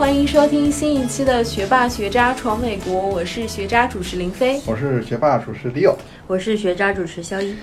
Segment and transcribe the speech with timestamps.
[0.00, 5.94] 好，欢迎收听新一期的《学霸学渣闯美国》，我是学渣主持林飞，我是学霸主持 Leo，
[6.26, 7.54] 我是学渣主持肖一。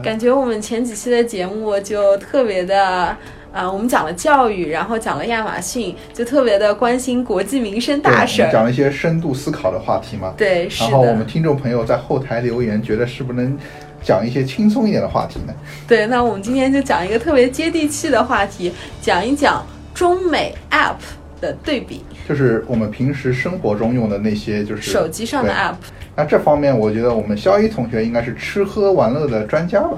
[0.00, 3.16] 感觉我们前几期的节目就特别的，
[3.52, 10.32] 呃，我们讲了教育，然后讲了亚马逊，就特别的关心国际民生大事儿，讲了一些深度思考的话题嘛。
[10.36, 13.58] 对，是然后我们听众朋友在后台留言，觉得是不是能
[14.00, 15.52] 讲一些轻松一点的话题呢？
[15.88, 20.94] 对，那我们今天就讲一个特别接地气的话题，讲一讲中美 App。
[21.40, 25.74] 的对比，就是我们平时生活中用的那些，就是手机上的 app。
[26.14, 29.90] 那这方面，我觉得我们肖一同学应该是吃喝玩乐的专家吧？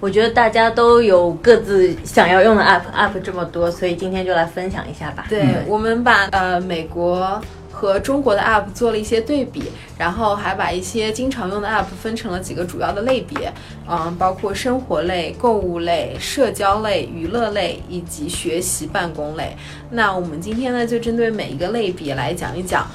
[0.00, 5.26] 我觉得大家都有各自想要用的 app，app 这么多，所以今天就来分享一下吧。
[5.28, 7.40] 对，我们把呃美国。
[7.82, 9.64] 和中国的 App 做了一些对比，
[9.98, 13.52] 然后还把一些经常用的 App 分成了几个主要的类别，
[13.90, 19.56] 嗯，包括生活类、购物类、社交类、娱乐类以及学习办公类。
[19.90, 22.86] 那我们今天呢，就针对每一个类别来讲一讲，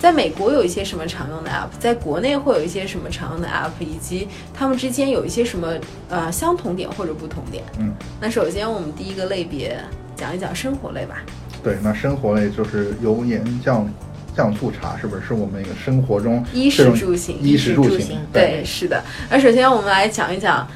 [0.00, 5.74] 在美国有一些什么常用的 App，在国内会有一些什么常用的 App，以及它们之间有一些什么
[6.08, 7.62] 呃相同点或者不同点。
[7.78, 9.78] 嗯，那首先我们第一个类别
[10.16, 11.16] 讲一讲生活类吧。
[11.62, 13.86] 对，那生活类就是油盐酱。
[14.40, 17.38] 酱醋茶是不是是我们一个生活中衣食住行？
[17.42, 19.02] 衣食住行，对，是的。
[19.28, 20.66] 那首先我们来讲一讲，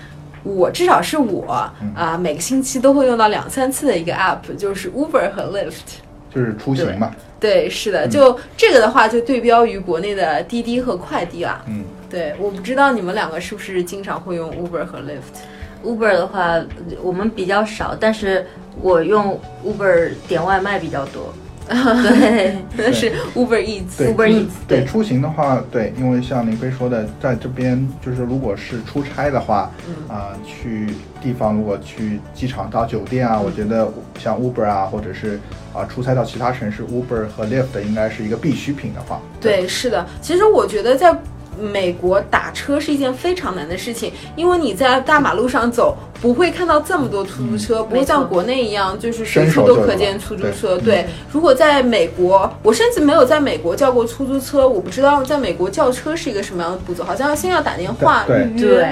[0.42, 1.50] 我至少是我
[1.96, 5.96] 啊，每个星期都会用到两三次的一个 app，就是 Uber 和 Lyft，
[6.34, 7.10] 就是出行嘛。
[7.40, 11.64] 对，是的，就这个的话，就对标于国内的滴滴和快滴了。
[11.66, 15.40] 嗯，对，我不知道你们两个是不是经常会用 Uber 和 Lyft。
[15.82, 16.62] Uber 的话，
[17.02, 18.46] 我们比较少，但是
[18.82, 21.32] 我用 Uber 点外卖比较多。
[21.68, 24.50] 对，那是 Uber Eats，Uber Eats。
[24.68, 29.70] 对，出行的话，对，因为像林飞说的，在这边就是如果是出差的话，
[30.08, 30.88] 啊，去
[31.22, 35.40] 地方如果去机场到酒店啊，我觉得像 Uber 啊，或者是
[35.72, 39.20] 啊出差到其他城市，Uber 和 Lyft 应该是一个必需品的话。
[39.40, 40.06] 对，是的。
[40.20, 41.16] 其实我觉得在。
[41.60, 50.76] 美国打车是一件非常难的事情，因为你在大马路上走，不会看到这么多出租车，不会像国内一样，就是随处都可见出租车。
[50.78, 58.88] 对，如果在美国，我甚至没有在美国叫过出租车，我不知道在美国叫车是一个什么样的步骤，好像先要打电话预约，对，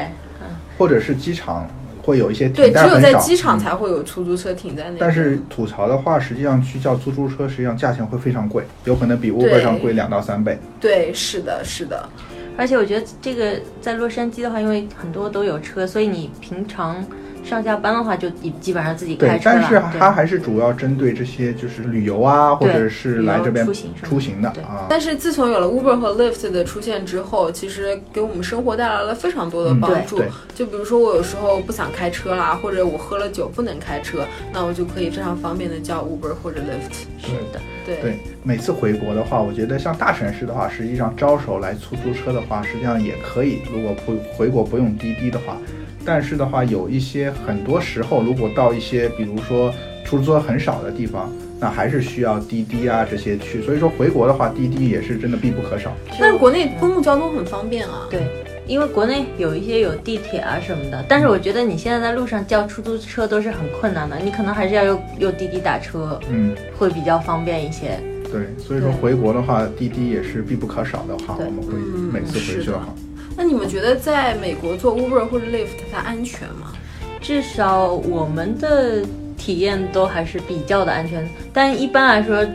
[0.79, 1.69] 或者是机场
[2.03, 4.97] 会有一些对，只有在机场才会有出租车停在那。
[4.99, 10.59] 但是吐槽的话，实际上去叫出租车，实际上价钱会非常贵，有可能比 Uber 上贵两到三倍。
[10.81, 12.09] 对，是的，是的。
[12.57, 17.05] 而且我觉得这个在洛杉矶的话，因为很多都有车，所以你平常。
[17.45, 19.59] 上下班的话就基基本上自己开车了。
[19.61, 24.87] 但是它还是主要针对这些就是旅游啊，或者是来这边出行出行的啊。
[24.89, 30.23] 但是自从有了 Uber 和 Lyft 的出现之后，其实给我们生活带来了非常多的帮助。
[30.55, 37.27] 就比如说我有时候不想开车啦，或者我喝了酒不能开车，那我就可以非常方便的叫 Uber 或者 Lyft。
[37.27, 38.19] 是的，对对。
[38.45, 43.61] 每次回国的话，我觉得像大城市的话，实际上招手来出租车的话，实际上也可以。
[43.73, 45.57] 如果不回国不用滴滴的话。
[46.05, 49.73] 但是的话，有一些很多时候，如果到一些比如说
[50.05, 51.31] 出租车很少的地方，
[51.61, 53.63] 那还是需要滴滴啊这些去。
[53.63, 55.93] 所以说回国的话，滴滴也是真的必不可少。
[56.19, 58.09] 但是国内公共交通很方便啊。
[58.11, 58.27] 对，
[58.67, 61.05] 因为国内有一些有地铁啊什么的。
[61.09, 67.99] 但是我觉得你现在在路上叫出租车都是很困难的，你可能还是要用用滴滴打车，嗯，会比较方便一些。
[68.33, 71.75] 对，所以说回国的话，滴滴也是必不可少的话，我们会
[72.13, 72.89] 每次回去的话。
[73.37, 76.73] 那你们觉得在美国做 Uber 或者 Lyft 它安全吗？
[77.21, 79.05] 至少我们的
[79.37, 81.29] 体验都还是比较的安全。
[81.53, 82.47] 但一般来说，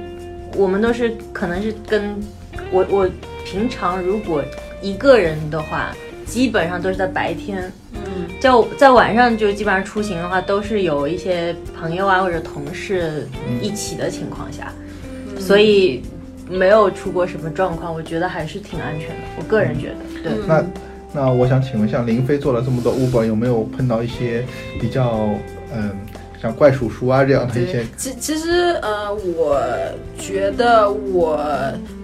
[0.55, 2.15] 我们都是可能是跟
[2.71, 3.09] 我我
[3.45, 4.43] 平常如果
[4.81, 5.95] 一个人的话，
[6.25, 7.71] 基本上都是在白天。
[7.93, 13.27] 嗯，在在晚上就基本上出行的话，都是有一些朋友啊或者同事
[13.61, 14.71] 一起的情况下，
[15.39, 16.03] 所以。
[16.49, 19.15] 没有出过什么状况，我觉得还是挺安全的。
[19.37, 19.89] 我个人觉
[20.23, 20.47] 得，对。
[20.47, 20.63] 那
[21.13, 24.43] 那我想请问，一下林飞做了这么多 Uber，有没有碰到一些
[24.79, 25.29] 比较
[25.73, 25.91] 嗯？
[26.41, 29.59] 像怪叔叔啊这样的一些，其其实呃，我
[30.19, 31.39] 觉得我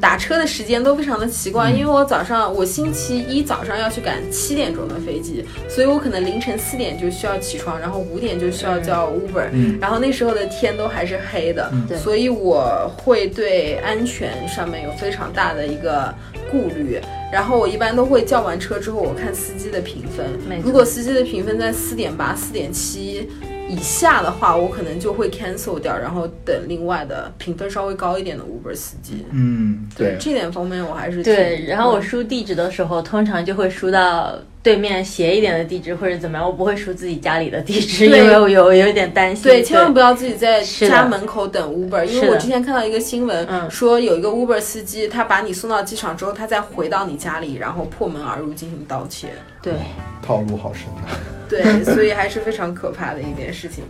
[0.01, 9.45] 打车的时间都非常的奇怪，因为我早上我星期一早上要去赶七点钟的飞机，所以我可能凌晨四点就需要起床，然后五点就需要叫 Uber，
[9.79, 16.11] 然后那时候的天都还是黑的，所以我会对安全上面有非常大的一个
[16.49, 16.99] 顾虑，
[17.31, 20.25] 然后我一般都会叫完车之后，我看司机的评分，
[20.63, 23.29] 如果司机的评分在四点八、四点七。
[23.69, 29.25] 以下的话，我可能就会 cancel 掉，然后等另外的评分稍微高一点的 Uber 司机。
[29.31, 31.65] 嗯，对，这点方面我还是对。
[31.65, 39.43] 然后我输地址的时候，通常就会输到对面斜一点的地址或者怎么样，我不会输自己家里的地址，因对为我有有一点担心。
[39.43, 49.27] 对，千万不要自己在家门口等 Uber，因为我之前看到一个新闻，嗯说有一个 Uber 司机，他把你送到机场之后，他再回到你家里，然后破门而入进行盗窃。
[49.61, 49.73] 对，
[50.21, 51.11] 套路好深啊。
[51.49, 53.83] 对， 所以还是非常可怕的一件事情。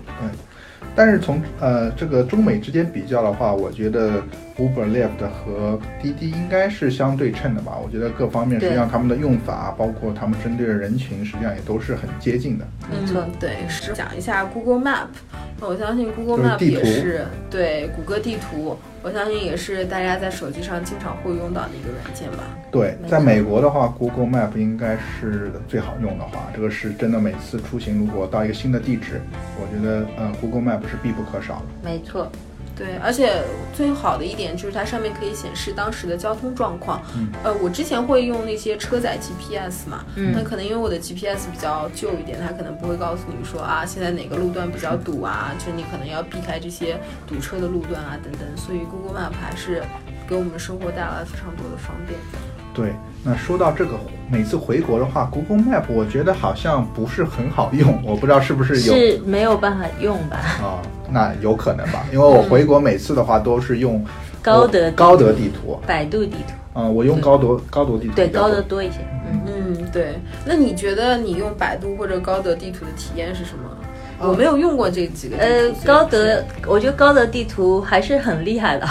[0.96, 4.22] 但是从呃这个中美之间比较的话，我觉得
[4.58, 7.74] Uber、Lyft 和滴滴应该是相对称的吧。
[7.84, 12.66] 我觉得各方面实际上他们的用法，包括他们针对的人群，实际上也都是很接近的。
[12.90, 15.08] 没错嗯，对，是讲一下 Google Map。
[15.60, 22.44] 那我相信 Google Map 也是对谷歌地图，我相信也是大家在手机上经常会用到的一个软件吧。
[22.72, 27.24] 对，在美国的话，Google Map 应该是最好用的话，这个是真的。
[27.24, 29.22] 每次出行如果到一个新的地址，
[29.56, 31.66] 我觉得呃 Google Map 是必不可少的。
[31.82, 32.30] 没错，
[32.76, 33.44] 对，而且
[33.74, 37.02] 最好的一点就是它上面可以显示当时的交通状况。
[37.16, 46.98] 嗯呃，我之前会用那些车载 GPS 嘛，嗯那可能因为我的 GPS 比较旧一点，它可能不会告诉你说啊，现在哪个路段比较堵啊，就是你可能要避开这些
[47.28, 48.42] 堵车的路段啊等等。
[48.58, 49.84] 所以 Google Map 还是
[50.28, 52.20] 给我们生活带来了非常多的方便。
[52.74, 53.94] 对，那说到这个，
[54.30, 60.38] 每次回国的话，Google Map 我觉得好像不是很好用，我不知道是不是有是没有办法用吧？
[60.62, 64.04] 啊、那有可能吧，因为我回国每次的话都是用
[64.42, 68.98] 高德高德地图，百度地图，嗯、我用高德高德地图对高德多一些。
[69.32, 70.20] 嗯，嗯，对。
[70.46, 73.70] 那你觉得你用百度或者高德地图的体验是什么？
[74.20, 75.38] 我没有用过这几个。
[75.38, 78.86] 呃，高德，我觉得高德地图还是很厉害的。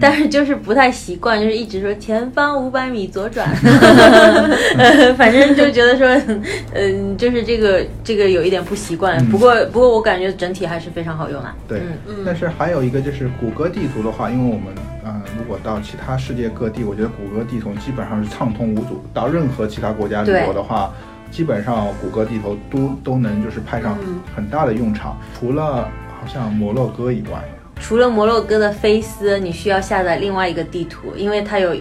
[0.00, 3.48] 但是就是不太习惯，就是一直说前方五百米左转，
[4.78, 6.36] 呃反正就觉得说，
[6.74, 9.16] 嗯、就是这个这个有一点不习惯。
[9.18, 11.54] 嗯不过不过我感觉整体还是非常好用啊。
[11.68, 14.74] 对，嗯嗯但是还有一个就是谷歌地图的话，因为我们
[15.04, 19.02] 呃，如果到其他世界各地，我觉得谷歌地图基本上是畅通无阻。
[19.12, 20.92] 到任何其他国家旅游的话，
[21.30, 25.16] 基本上谷歌地图都都能就是派上嗯很大的用场。
[25.38, 27.42] 除了好像摩洛哥以外，
[27.80, 31.74] 除了摩洛哥的菲斯，你需要下载另外一个地图，因为它有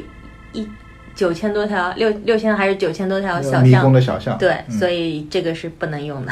[0.54, 0.68] 一
[1.16, 3.92] 九千多条，六六千还是九千多条小迷宫。
[3.92, 6.32] 的小巷，对，嗯所以这个是不能用的。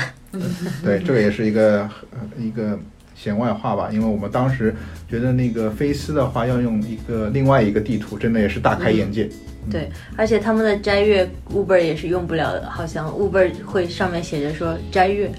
[0.83, 2.77] 对，这个也是一个呃一个
[3.15, 4.75] 闲外话吧，因为我们当时
[5.09, 9.29] 觉得那个菲斯的话要用一个另外一个地图，真的也是大开眼界。
[9.71, 15.31] 对，而且他们的斋月 Uber 也是用不了的，好像 Uber 会上面写着说斋月，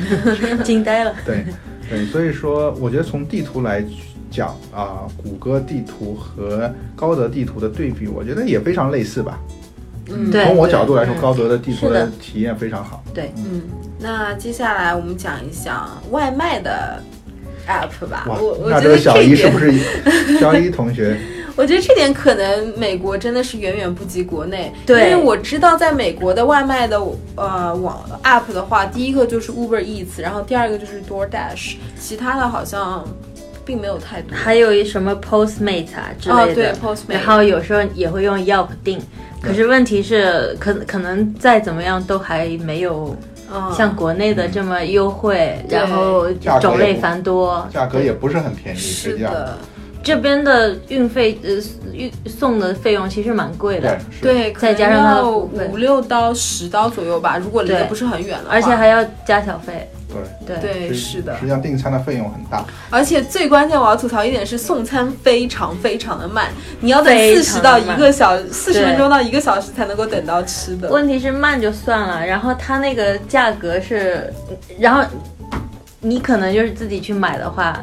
[0.64, 1.14] 惊呆了。
[1.26, 1.44] 对，
[1.88, 3.84] 对，所以说我觉得从地图来
[4.30, 9.40] 讲啊，谷歌地图和高德地图的对比，我觉得也非常类似吧。
[10.10, 13.02] 嗯，对从我角度来说，嗯高德的地图的的体验非常好。
[13.12, 13.62] 对，嗯，
[13.98, 17.02] 那接下来我们讲一讲外卖的
[17.66, 18.24] app 吧。
[18.28, 19.72] 哇我，我那觉得这个小一是不是
[20.40, 21.18] 小一同学？
[21.58, 26.96] 我觉得这点可能美国真的是远远不及国内，对因为我知道在美国的外卖的
[27.34, 33.04] 呃网 app 的话，第一个就是 Uber Eats，然后第二个就是 DoorDash，其他的好像
[33.64, 34.36] 并没有太多。
[34.36, 39.00] 还有一什么 Postmate 啊之哦，对类的，Postmate，然后有时候也会用 Yelp 订。
[39.42, 43.16] 可是问题是，可可能再怎么样都还没有
[43.52, 47.66] 嗯像国内的这么优惠，对然后种类繁多。
[47.72, 49.32] 价格也不是很便宜，实际上。
[49.32, 49.58] 是的，
[50.08, 51.50] 这边的运费呃
[51.92, 53.98] 运送的费用其实蛮贵的。
[54.22, 59.86] 对，，再加上五六刀、十刀左右吧，如果离得不是很远的话，而且还要加小费。
[60.46, 61.34] 对，对，对，是的。
[61.36, 62.64] 实，际上订餐的费用很大。
[62.88, 66.46] 而且最关键，我要吐槽一点是送餐非常非常的慢，
[66.80, 70.88] 你要等非四十到一个小四十分钟到一个小时才能够等到吃的。
[70.88, 74.32] 问题是慢就算了，然后它那个价格是，
[74.78, 75.04] 然后
[76.00, 77.78] 你可能就是自己去买的话，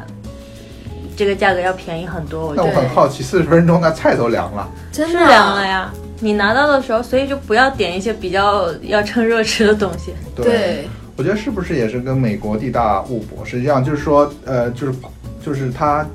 [1.16, 2.48] 这个价格要便宜很多。
[2.48, 4.68] 我那我很好奇，四十分钟那菜都凉了。
[4.92, 5.92] 真的啊凉了呀。
[6.20, 10.14] 你拿到的时候，所以就不要点一些比较 要趁热吃的东西。
[10.34, 13.44] 对，我觉得是不是也是跟美国地大物博？
[13.44, 14.94] 实际上就是说，呃，就是
[15.44, 16.06] 就是它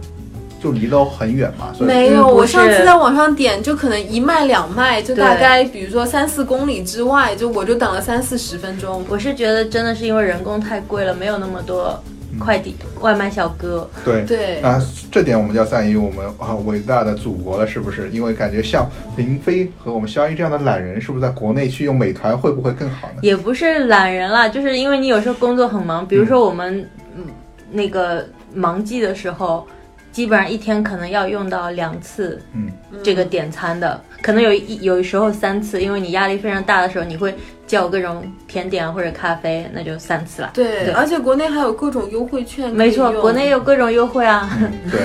[0.59, 9.05] 就离得很远嘛，所以没有，我上次在网上点，就可能一麦两麦，就大概比如说三四公里之外，就我就等了三四十分钟。
[9.07, 11.99] 我是觉得真的是因为人工太贵了，没有那么多
[12.39, 13.89] 快递、外卖小哥。
[14.03, 18.09] 对对，啊，这点我们就要赞誉我们啊伟大的祖国了，是不是？
[18.11, 23.19] 因为感觉像林飞和我们肖一这样的懒人，是不是在国内去用美团会不会更好呢？
[23.21, 27.25] 也不是懒人啦，就是因为你有时候工作很忙，比如说我们嗯
[27.71, 29.65] 那个忙季的时候，
[30.11, 32.69] 基本上一天可能要用到两次嗯，
[33.03, 37.33] 这个点餐的，可能有一有时候三次，因为你压力非常大的时候，你会
[37.65, 40.51] 叫各种甜点啊或者咖啡，那就三次了。
[40.53, 42.71] 对，对而且国内还有各种优惠券。
[42.71, 44.49] 没错，国内有各种优惠啊。
[44.91, 44.99] 对，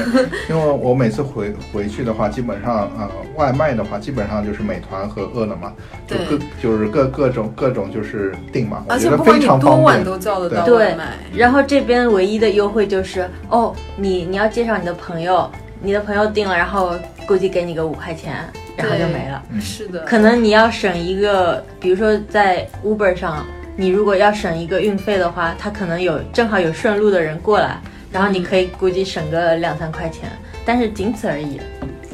[0.51, 5.73] 因为我每次回回去的话，基本上呃外卖的话，基本上就是美团和饿了么，
[6.07, 9.83] 就对各就是各各种各种就是订嘛，而且不管你多非常方便。
[9.83, 11.17] 晚都叫得到对外卖。
[11.35, 16.93] 然后这边唯一的优惠就是，哦，你你要介绍你的朋友，你的朋友订了，然后
[17.27, 18.45] 估计给你个五块钱，
[18.77, 19.43] 然后就没了。
[19.51, 27.81] 嗯是的，可能你要省一个，比如说在 Uber 上，你如果要省一个运费的话，他可能有正好有顺路的人过来，
[28.13, 30.29] 然后你可以估计省个两三块钱，
[30.65, 31.61] 但是仅此而已。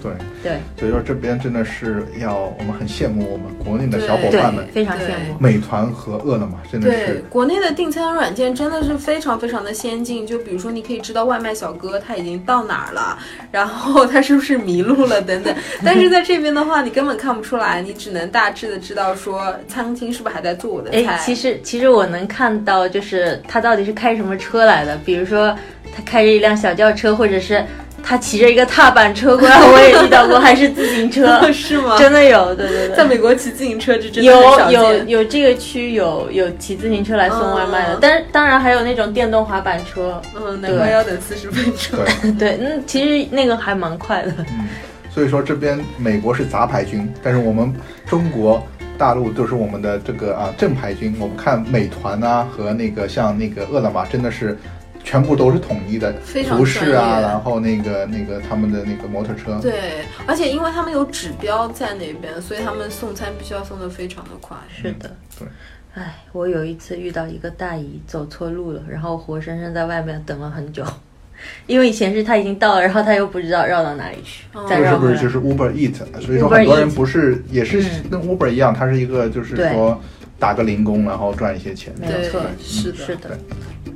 [0.02, 5.37] 对，对所以说这边真的是要我们很羡慕我们国内的小伙伴们，，非常羡慕。
[5.38, 10.26] 美团和饿了么真的对是，国内的订餐软件真的是非常非常的先进。
[10.26, 13.18] 就比如说，你可以知道外卖小哥他已经到哪儿了，
[13.50, 15.54] 然后他是不是迷路了等等。
[15.85, 21.06] 但是在这边的话，你根本看不出来，你只能大致的知道说餐厅是不是还在做我的菜。
[21.06, 25.56] 哎，其实其实我能看到，就是他到底是开什么车来的，比如说
[25.94, 27.64] 他开着一辆小轿车，或者是
[28.02, 31.97] 他骑着一个踏板车过来，我也遇到过，还是自行车， 是吗？
[31.97, 32.97] 真的有，对对对。
[32.97, 35.09] 在美国骑自行车这真的很有少有见。
[35.09, 41.99] 有这个区有有骑自行车来送外卖的，嗯但是当然还有那种电动滑板车，嗯，难怪要等四十分钟。
[42.28, 44.32] 对， 对，嗯，其实那个还蛮快的。
[44.50, 44.68] 嗯，
[45.14, 47.73] 所以说这边美国是杂牌军，但是我们
[48.06, 48.62] 中国
[48.99, 51.14] 大陆都是我们的这个啊正牌军。
[51.18, 54.59] 我们看美团啊和那个像那个饿了么，真的是
[55.04, 64.56] 全部都是统一的非常服饰啊，然后那个那个他们的那个摩托车，对，而且因为他们有指标在那边，所以他们送餐必须要送的非常的快。
[64.75, 65.49] 是的，对。
[65.94, 70.82] 哎，我有一次遇到一个大姨走错路了，然后活生生在外面等了很久，
[71.66, 75.14] 因为以前是她已经到了，然后她又不知道绕到哪里去，哦再绕回来。
[75.14, 76.23] 这是不是就是 Uber Eat？
[76.25, 80.00] 所以说很多人不是也是嗯跟 Uber 一样，它是一个就是说
[80.38, 81.92] 打个零工，然后赚一些钱。
[82.00, 83.38] 对没有错，是的是的，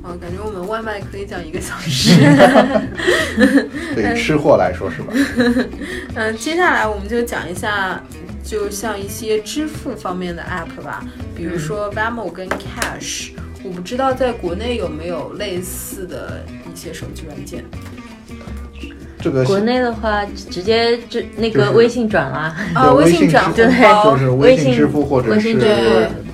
[0.03, 2.11] 啊，感觉我们外卖可以讲一个小时。
[3.95, 5.13] 对于吃货来说是吧？
[6.15, 8.01] 嗯，接下来我们就讲一下，
[8.43, 11.03] 就像一些支付方面的 app 吧，
[11.35, 13.31] 比如说 Venmo 跟 Cash。
[13.63, 17.65] 我不知道在国内有没有类似的一些手机软件。
[19.19, 25.57] 这个国内的话直接就那个微信转啦，啊，微信信转支红包，就是微信信支付或者是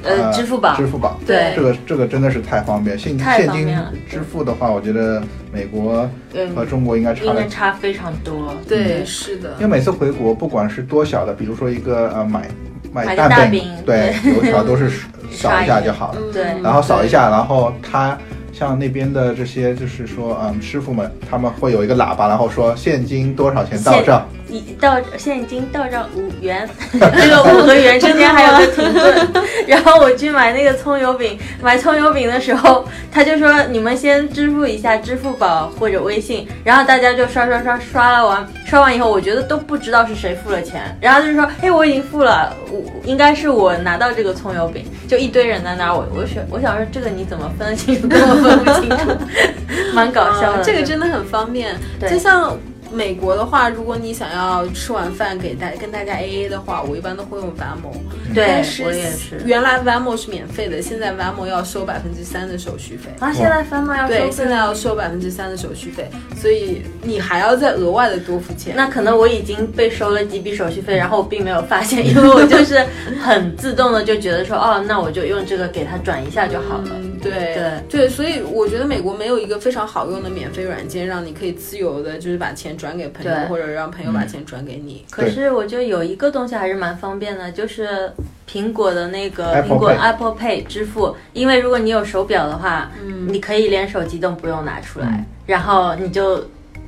[0.03, 1.17] 呃支付宝支付宝。
[1.25, 3.73] 对这个这个真的是太方便，现太现金
[4.09, 5.21] 支付的话，我觉得
[5.51, 8.53] 美国和嗯，中国应该差应的该差非常多。
[8.67, 9.67] 对，是的因为。
[9.67, 12.47] 每次回国，不管是多小的，比如说一个呃买
[12.91, 14.89] 买蛋大饼对， 油条都是
[15.31, 16.19] 扫一下就好了。
[16.21, 18.17] 嗯对然后扫一下，然后他
[18.53, 29.27] 像那边的这些，就是说，嗯，师傅们他们会有一个喇叭，然后说现金多少钱到账，一到现在已经到账五元， 这个五和元之间还有个停顿。
[29.65, 49.11] 然后我去买那个葱油饼，买葱油饼的时候，他就说你们先支付一下支付宝或者微信，然后大家就刷刷刷刷了完，刷完以后我觉得都不知道是谁付了钱，然后就说哎我已经付了，我应该是我拿到这个葱油饼，就一堆人在那儿，我我想我想说这个你怎么分得清楚， 根本分不清楚，
[49.95, 50.59] 蛮搞笑的。
[50.59, 51.75] 啊这个真的很方便。
[51.99, 52.55] 对就像
[52.93, 57.91] 美国的话，如果你想要吃完饭给大跟大家 A A 的话，我一般都会用 Venmo。
[58.33, 59.41] 对我也是。
[59.45, 63.09] 原来 Venmo 是免费的，现在 Venmo 要收百分之三的手续费。
[63.19, 68.75] 啊，现在 Vamo 要收对，现在要收百分之三的手续费，所以你还要再额外的多付钱。
[68.75, 72.83] 那可能我已经被收了几笔手续费，然后我并没有发现，因为我就是
[73.21, 76.89] 很自动的就觉得说，哦，那我就用这个给他转一下就好了。
[76.93, 77.71] 嗯，对对。
[77.89, 85.05] 对，所以我觉得美国没有一个非常好用的免费软件，让你可以自由的，就是把钱转给朋友，或者让朋友把钱转给你。
[85.09, 88.11] 可是我觉得有一个东西还是蛮方便的，就是
[88.49, 93.27] 苹果的那个苹果 Apple Pay 支付，因为如果你有手表的话，嗯。
[93.27, 95.25] 你可以连手机都不用拿出来，嗯。
[95.45, 96.45] 然后你就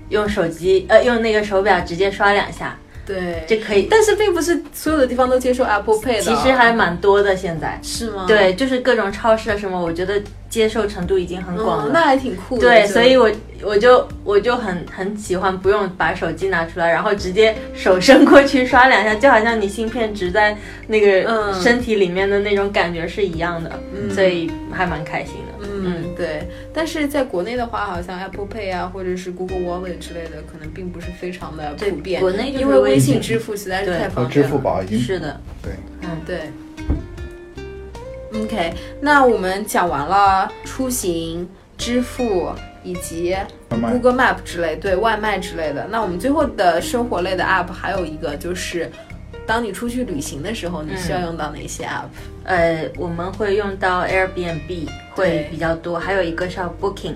[0.10, 3.88] 用手机呃用那个手表直接刷两下，对，这可以。
[3.90, 7.80] 但是并不是所有的地方都接受 Apple Pay 的，其实还蛮多的现在。
[7.84, 8.26] 是吗？
[8.28, 11.86] 对，就是各种超市啊什么，我觉得接受程度已经很广了。
[11.88, 12.62] 嗯，那还挺酷的。
[12.62, 13.30] 对，所以我
[13.62, 20.58] 我就我就很很喜欢不用把手机拿出来，然后直接手伸过去刷两下，就好像你芯片植在
[20.88, 25.55] 那个嗯身体里面的那种感觉是一样的，嗯所以还蛮开心的。
[25.68, 26.48] 嗯，对。
[26.74, 32.22] 但是在国内的话，好像 Apple Pay 啊，或者是 Google Wallet 之类的，可能并不是非常的普遍。
[32.22, 34.50] 国内就是因为微微信信支付实在是太方便了。
[34.50, 35.74] 付宝已经是的，对。
[36.02, 36.40] 嗯对。
[38.44, 42.52] OK，那我们讲完了出行、支付
[42.84, 43.34] 以及
[43.70, 45.88] Google Map 之类，对外卖之类的。
[45.90, 48.92] 那我们最后的生活类的 App 还有一个就是
[49.48, 52.06] 当你出去旅行的时候，你需要用到哪些 app？
[52.44, 57.16] 呃，我们会用到 Airbnb 会比较多，还有一个是 Booking。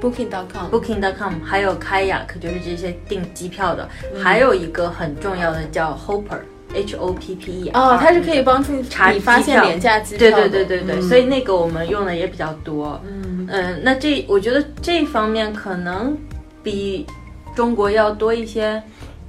[0.00, 0.70] Booking.com。
[0.70, 7.70] Booking.com，还有 Kayak，就是这些订机票的，嗯还有一个很重要的叫 Hopper，H O P P E。
[7.70, 10.48] 哦，它是可以帮助查你发现廉价机票对。
[10.48, 13.00] 对对对对，嗯所以那个我们用的也比较多。
[13.08, 16.16] 嗯嗯，那这我觉得这方面可能
[16.62, 17.06] 比
[17.54, 18.80] 中国要多一些。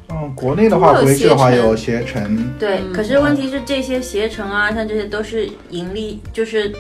[0.09, 2.93] 嗯，国内的话，回去的话有携程，对，嗯。
[2.93, 6.73] 可是问题是这些携程啊，像这些都是盈利，就是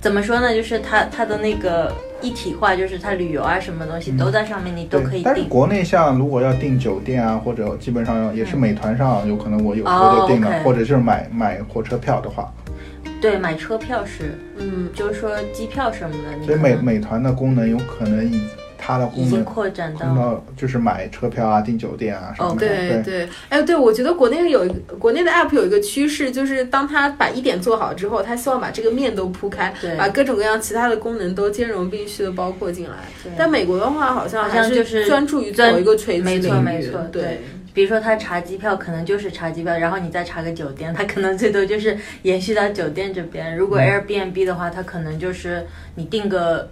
[0.00, 0.54] 怎么说呢？
[0.54, 1.92] 就是它它的那个
[2.22, 5.48] 一体化，就是它旅游啊什么东西都在上面，你都可以订，但是订。
[5.50, 12.50] 国内像如果要订酒店啊，或者基本上也是美团上有可能我有时候哦就订了或者就是买买火车票的话，
[13.20, 18.40] 对，买车票是，嗯，就是说机票什么的，所以美美团的功能有可能以
[18.78, 20.44] 它的已经功能扩展到。
[20.56, 22.54] 就是买车票啊、订酒店啊什么的。
[22.54, 32.96] 哦对对，哎，对，我觉得国内有一个国内的 app 有一个趋势，就是当他把一点做好之后，他希望把这个面都铺开，把各种各样其他的功能都兼容并蓄的包括进来。
[33.22, 37.40] 对但美国的话，好像好还像就是专注于专某一个垂直没错领域没错对对。
[37.72, 43.56] 比如说他查机票，可能就是查机票，然后你再查个酒店，他可能最多就是延续到酒店这边。
[43.56, 45.66] 如果 Airbnb 的话，他可能就是
[45.96, 46.70] 你订个，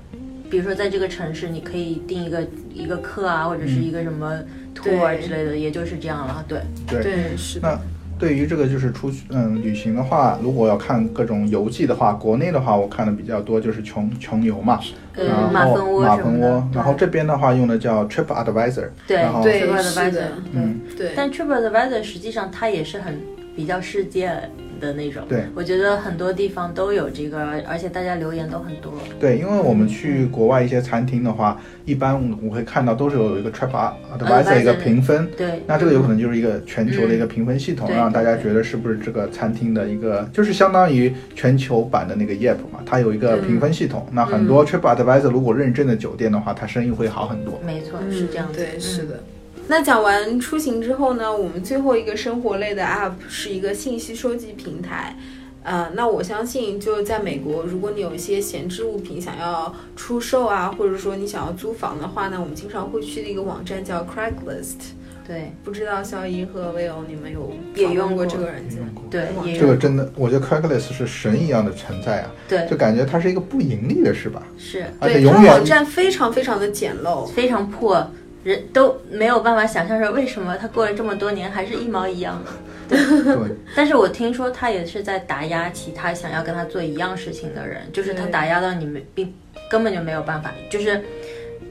[0.52, 4.38] 比如说在这个城市，你可以订一个一个课啊，或者是一个什么
[4.74, 6.44] tour 之类的，也就是这样了。
[6.46, 7.02] 对，对。
[7.02, 7.66] 对，是的。
[7.70, 7.80] 那
[8.18, 14.78] 对于这个就是出去嗯旅行的话，如果要看各种游记的话，国内的话我看的比较多就是穷穷游嘛，
[15.16, 20.32] 嗯然后马蜂窝马什么蜂窝，然后这边的话用的叫 Trip Advisor，对然后对 TripAdvisor，是的。
[20.52, 20.80] 嗯。
[20.98, 23.18] 对，但 TripAdvisor 实际上它也是很
[23.56, 24.38] 比较世界
[24.82, 25.22] 的那种。
[25.28, 28.92] 对，我觉得很多地方都有这个，而且大家留言都很多。
[29.18, 33.70] 对，因为我们去国外一些餐厅的话，一般我会看到都是有一个 Trip
[34.18, 35.26] Advisor 一个评分。
[35.36, 44.06] 对，那这个有可能就是一个全球的一个评分系统，嗯让大家觉得是不是这个餐厅的一个，就是相当于全球版的那个 Yelp 嘛，它有一个评分系统。
[44.10, 47.60] 那很多 Trip Advisor 如果认证的酒店的话，它生意会好很多。
[47.64, 48.58] 没错，嗯是这样子。
[48.58, 49.20] 对，嗯是的。
[49.68, 55.16] 那讲完出行之后呢，我们最后一个生活类的 app 是一个信息收集平台。
[55.62, 64.94] 呃，那我相信就在美国，如果你有一些闲置物品想要出售啊，或者说你想要租房的话呢，我们经常会去的一个网站叫 Craigslist。
[65.24, 68.80] 对不知道肖一和魏欧你们有也用过这个软件？
[69.08, 74.42] 对，也这个真的，我觉得 Craigslist 是神一样的存在啊，对就感觉它是一个不盈利的，是吧？
[74.58, 77.24] 是对，而且永远它网站非常非常的简陋。
[77.24, 78.10] 非常破，
[78.44, 82.42] 人都没有办法想象说为什么他过了这么多年还是一毛一样。
[82.88, 82.98] 对，
[83.74, 89.32] 但是我听说他也是在打压其他想要跟他做一样事情的人，就是他打压到你们并
[89.70, 91.02] 根本就没有办法，就是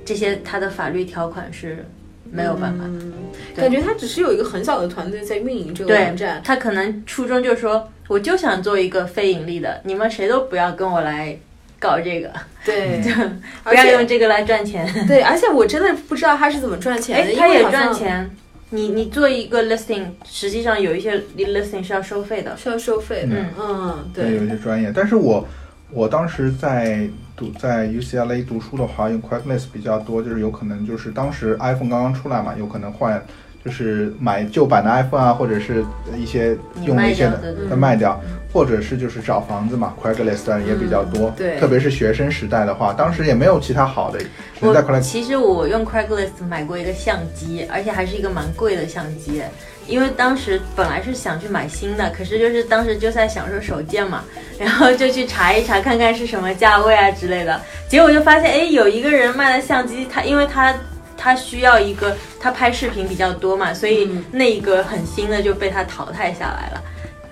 [0.04, 1.86] 这些他的法律条款是
[2.24, 2.90] 没有办法的。
[2.90, 3.14] 嗯，
[3.56, 6.42] 感觉他只是有一个很小的团队在运营这个网站。
[6.44, 11.38] 他可能初衷就是说，我就想做一个非盈利的，你们谁都不要跟我来
[11.82, 12.32] 搞这个，
[12.64, 13.02] 对，
[13.66, 14.88] 不要而且用这个来赚钱。
[15.08, 18.30] 对，而且我真的不知道他是怎么赚钱的，他也赚钱。
[18.70, 22.56] 你你做一个 listing，实际上有一些 listing 是要收费的。
[22.56, 23.36] 是要收费的。
[23.36, 24.94] 嗯嗯，对，有对一些专业。
[24.96, 25.46] 但是我
[25.92, 33.22] 我当时在读在 UCLA 读书的话，用 Craigslist 比较多，就是有可能就是当时 iPhone 刚刚出来嘛，有可能换。
[33.64, 35.86] 就是买旧版的 iPhone 啊，或者是
[36.18, 37.30] 一些你用了一些
[37.70, 38.20] 的卖掉，
[38.52, 41.30] 或者是就是找房子嘛，Craigslist 也比较多。
[41.30, 44.20] 嗯对特别是学生时代的话，当时也没有其他好的，
[44.60, 49.42] 我其实我用 Craigslist 买过一个相机，而且还是一个蛮贵的相机，
[49.88, 54.24] 因为当时本来是想去买新的，可是就是当时就在想说手贱嘛，
[54.60, 60.76] 然后就去查一查看看是什么价位啊之类的，结果就发现哎有一个人卖的相机，他因为他。
[61.24, 66.82] 他需要一个，他拍视频比较多嘛，所以嗯那一个很新的就被他淘汰下来了。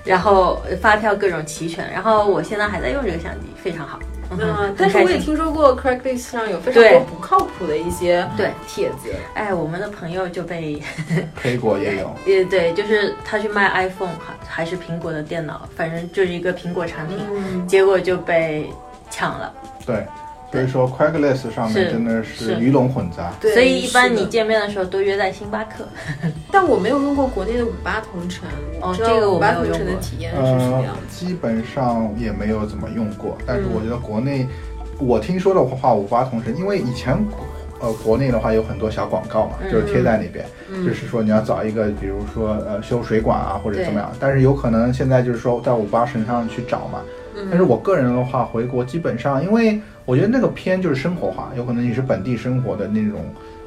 [0.10, 4.00] 然后呃发票各种齐全，然后我现在还在用这个相机，非常好。
[4.32, 9.14] 嗯，但是我也听说过 Craigslist 上有非常多不靠谱的一些对帖子。
[9.36, 10.82] 哎，我们的朋友就被
[11.40, 12.16] 黑果也有。
[12.26, 18.68] 也对，就是他去卖 iPhone 还还是苹果的电脑，反正就是一个苹果产品，嗯，结果就被
[19.12, 19.54] 抢了。
[19.86, 20.06] 对，
[20.52, 23.32] 所以说 Craigslist 上面真的是是鱼龙混杂。
[23.40, 25.88] 对，所以一般你见面的时候都约在星巴克。
[26.52, 28.48] 但我没有用过国内的五八同城，
[28.82, 34.48] 哦这个我五八同城的体验是什么呃样的。，基本上也没有怎么用过，但是嗯我觉得国内，
[35.00, 37.18] 我听说的话，五八同城，因为以前。
[37.82, 47.02] 呃，国内的话有很多小广告嘛，嗯就是贴在那边，嗯就是说你要找一个，比如说呃修水管啊或者怎么样，但是有可能现在就是说在五八身上去找嘛，
[47.38, 53.24] 嗯但是我个人的话，回国基本上，因为我觉得那个偏就是生活化，有可能你是本地生活的那种，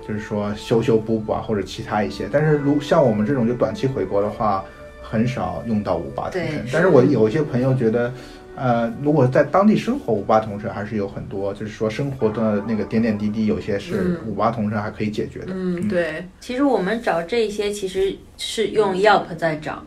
[0.08, 2.28] 就是说修修补补啊，或者其他一些。
[2.32, 4.64] 但是如像我们这种就短期回国的话，
[5.00, 6.66] 很少用到五八同对城。
[6.72, 8.12] 但是我有一些朋友觉得，
[8.56, 15.52] 呃，如果在当地生活，五八同城还是有很多，就是说生活的那个点点滴滴，有些是嗯五八同城还可以解决的。
[15.54, 19.80] 嗯，对，其实我们找这些其实是用 Yelp 在找，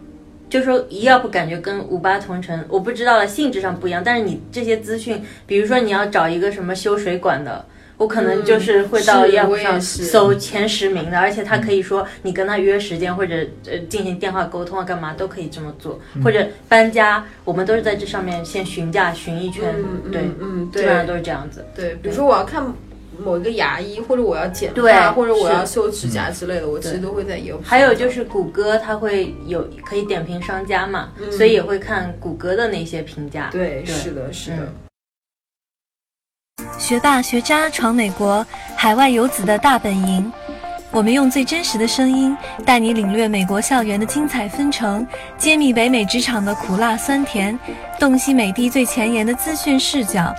[0.49, 4.01] 就说 Yelp 感觉跟五八同城，我不知道了，性质上不一样。
[4.05, 7.65] 但是你这些资讯，比如说你要找一个什么修水管的。
[7.97, 13.33] 我可能就是会到嗯是 Yelp 上搜前十名的，而且他可以说你跟他约时间或者
[13.65, 15.97] 呃进行电话沟通啊，干嘛都可以这么做。
[16.21, 21.65] 或者搬家，我们都是在这上面先询价询一圈，嗯对，嗯嗯，对基本上都是这样子。
[21.73, 22.61] 对，比如说我要看
[23.23, 33.49] 某一个牙医，或者我要剪对发，或者我要修指甲之类的，我其实都会在 Yelp 还有就是谷歌，它会有可以点评商家嘛，嗯所以也会看谷歌的那些评价。
[33.51, 34.57] 对，对是的，是的。
[34.57, 34.73] 嗯
[36.77, 40.31] 学霸学渣闯美国，海外游子的大本营。
[40.91, 45.05] 我们用最真实的声音，带你领略美国校园的精彩纷呈，
[45.37, 47.57] 揭秘北美职场的苦辣酸甜，
[47.99, 50.33] 洞悉美帝最前沿的资讯视角。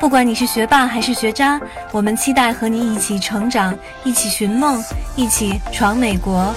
[0.00, 4.80] 不管你是学霸还是学渣，我们期待和你一起成长，一起寻梦，
[5.16, 6.54] 一起闯美国。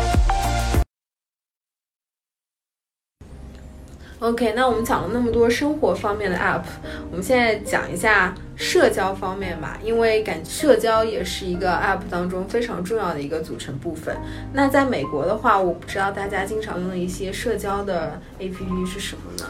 [4.20, 6.62] OK，那我们讲了那么多生活方面的 App，
[7.10, 14.16] 我们现在讲一下社交方面吧，因为感社交也是一个 App 当中非常重要的一个组成部分。
[14.54, 19.50] 那在美国的话，我不知道大家经常用的一些社交的 APP 是什么呢？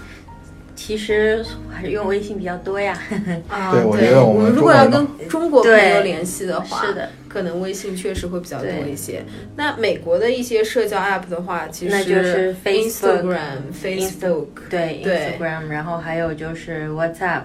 [0.83, 2.97] 其实还是用微信比较多呀。
[3.47, 9.23] 啊对我觉得我们们如果要跟中国朋友联系的话，是的，可能微信确实会比较多一些。
[9.55, 13.37] 那美国的一些社交 App 的话，其实那就是 Facebook Instagram、
[13.83, 17.43] Facebook，对对 Instagram，然后还有就是 WhatsApp，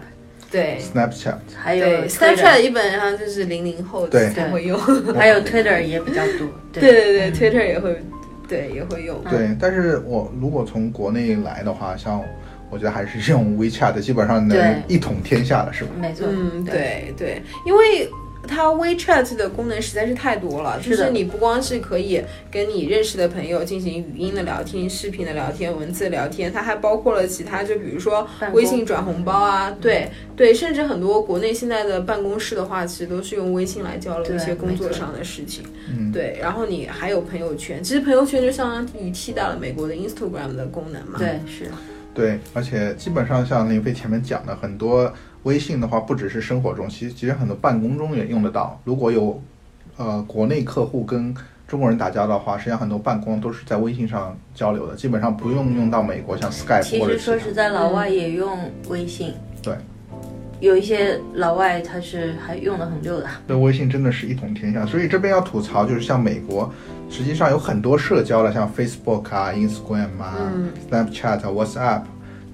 [0.51, 4.81] 对 Snapchat，还有对 Twitter，Snapchat 基本上就是零零后对才会用。
[5.15, 6.49] 还有 Twitter 也比较多。
[6.73, 8.03] 对对嗯对，Twitter 也会，
[8.49, 9.23] 对也会用。
[9.31, 12.23] 对，但是我如果从国内来的话，像
[12.71, 15.91] 我觉得还是用 WeChat，基本上能一统天下了，是吧？
[15.99, 18.09] 没错，嗯，对对，因为
[18.49, 35.65] 它 WeChat 的功能实在是太多了，就是你不光是可以跟你认识的朋友进行语音的聊天、视频的聊天、文字聊天，它还包括了其他，就比如说微信转红包啊，对对，甚至很多国内现在的办公室的话，其实都是用微信来交流一些工作上的事情。
[35.91, 41.19] 嗯，对，然后你还有朋友圈，其实朋友圈就相当于替代了美国的 Instagram 的功能嘛。
[41.19, 41.71] 对是。
[42.17, 48.81] 对，而且基本上像林飞前面讲的，很多微信的话，不只是生活中，其实其实很多办公中也用得到。
[48.85, 49.41] 如果有
[49.99, 51.35] 呃国内客户跟
[51.69, 59.35] 中国人打交道的话，实际上很多办公都是在微信上交流的，基本上不用用到美国像 Skype 其实说实在，老外也用微信。
[59.63, 59.75] 对，
[60.61, 63.27] 有一些老外他是还用的很溜的。
[63.47, 64.87] 对，微信真的是一统天下。
[64.87, 66.73] 所以这边要吐槽，就是像美国，
[67.09, 70.71] 实际上有很多社交了，像 Facebook 啊、Instagram 啊、嗯。
[70.91, 72.03] Snapchat 啊、WhatsApp，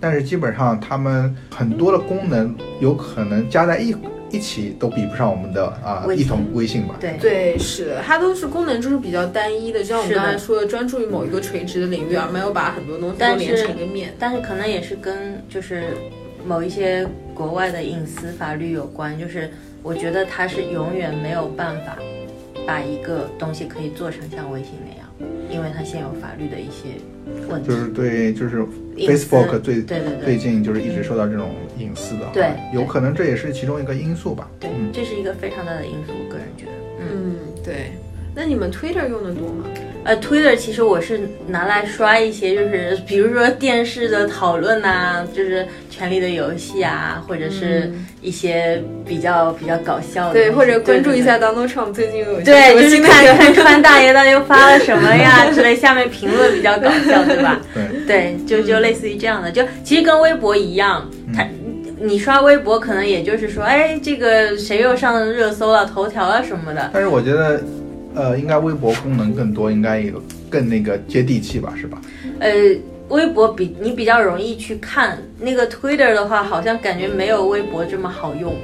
[0.01, 3.95] 但是基本上他们很多的功能有可能加在一
[4.31, 6.97] 一起都比不上我们的啊、一统微信吧。
[7.01, 7.19] 对。
[7.21, 14.15] 对，是的，它都是功能就是比较单一的，就像我们刚才说的，专注于某一个垂直的领域，而没有把很多东西都连成一个面。
[14.19, 15.85] 但是可能也是跟就是
[16.47, 19.51] 某一些国外的隐私法律有关，就是
[19.83, 21.97] 我觉得它是永远没有办法
[22.67, 25.09] 把一个东西可以做成像微信那样，
[25.51, 27.01] 因为它现有法律的一些
[27.49, 27.69] 问题。
[27.69, 28.63] 就是对，就是
[28.97, 34.51] Facebook 最对对对最近就是一直受到这种隐私的话，对有可能这也是其中一个因素吧。
[34.61, 36.73] 对嗯，这是一个非常大的因素，我个人觉得。
[37.01, 37.93] 嗯，嗯，对。
[38.35, 39.65] 那你们 Twitter 用的多吗？
[40.05, 57.61] 呃，Twitter 其实我是拿来刷一些，就是比如说电视的讨论呐，就是《权力的游戏》啊，或者是一些比较比较搞笑的，对，或者关注一下对 Donald Trump 最近有对，就是看看川大爷到底又发了什么呀 之类，下面评论比较搞笑，对吧？
[57.73, 61.47] 对，对，就就类似于这样的，就其实跟微博一样，它。
[62.05, 67.63] 你刷微博可能也就是说，哎，这个谁又上热搜了、头条啊什么的，但是我觉得，
[68.15, 72.01] 呃，应该微博功能更多，应该有更那个接地气吧，是吧？
[72.41, 72.51] 呃，
[73.09, 78.55] 微博比你比较容易去看，那个 Twitter 的话，好像感觉没有微博这么好用。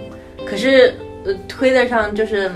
[0.46, 2.50] 可是呃，Twitter 上就是，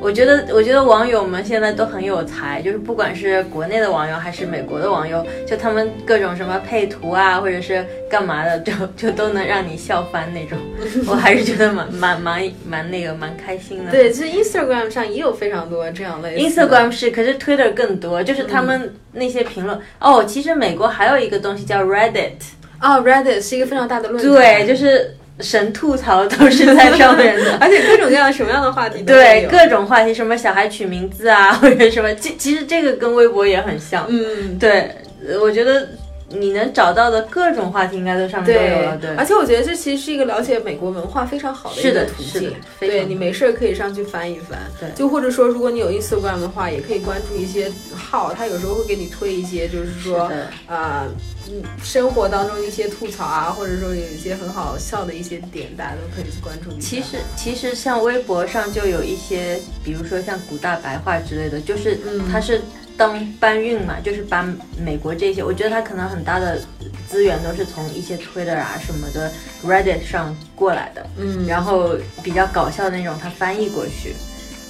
[0.00, 10.58] 我觉得我觉得网友们现在都很有才，就是不管是国内的网友还是美国的网友，就他们各种什么配图啊，或者是干嘛的，就 就都能让你笑翻那种。
[11.06, 13.90] 我还是觉得蛮蛮蛮蛮那个蛮开心的。
[13.90, 19.78] 对，其实 Instagram 上也有非常多这样类似的 Instagram 是，可是 Twitter 更多，就是他们那些评论。
[19.98, 22.32] 哦，其实美国还有一个东西叫 Reddit，
[22.80, 27.56] 哦，Reddit 是一个非常大的论坛，对，就是神吐槽都是在上面的。
[27.60, 34.06] 而且各种各样什么样的话题都会对有各种话题，什么小孩取名字啊，或者什么，其其实这个跟微博也很像。
[34.08, 34.90] 嗯，对，
[35.28, 35.88] 呃我觉得
[36.30, 39.16] 你能找到的各种话题应该都上面都有了，对。
[39.16, 42.54] 而且我觉得这其实是一个了解美国文化非常好的一个途径。
[42.78, 44.58] 对你没事儿可以上去翻一翻。
[44.78, 44.88] 对。
[44.94, 50.30] 就或者说，如果你有 Instagram 的话，也可以关注一些号，他有时候会给你推一些，就是说，
[50.66, 51.04] 啊，
[51.48, 56.88] 嗯，生活当中一些吐槽啊，或者说有一些很好笑的一些点，大家都可以去关注一下。
[56.88, 61.98] 其实，其实像微博上就有一些，比如说像古大白话之类的，就是
[62.30, 62.60] 它是。
[63.00, 64.46] 当搬运嘛，就是把
[64.78, 66.60] 美国这些，我觉得他可能很大的
[67.08, 69.32] 资源都是从一些 Twitter 啊什么的
[69.64, 74.14] Reddit 上过来的，嗯，然后比较搞笑的那种，他翻译过去，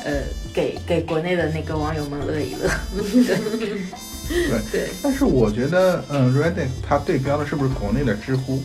[0.05, 0.23] 呃，
[0.55, 2.71] 给给国内的那个网友们乐一乐。
[4.31, 8.63] 对对，但是我觉得，嗯，Reddit 它对标的是不是国内的知乎？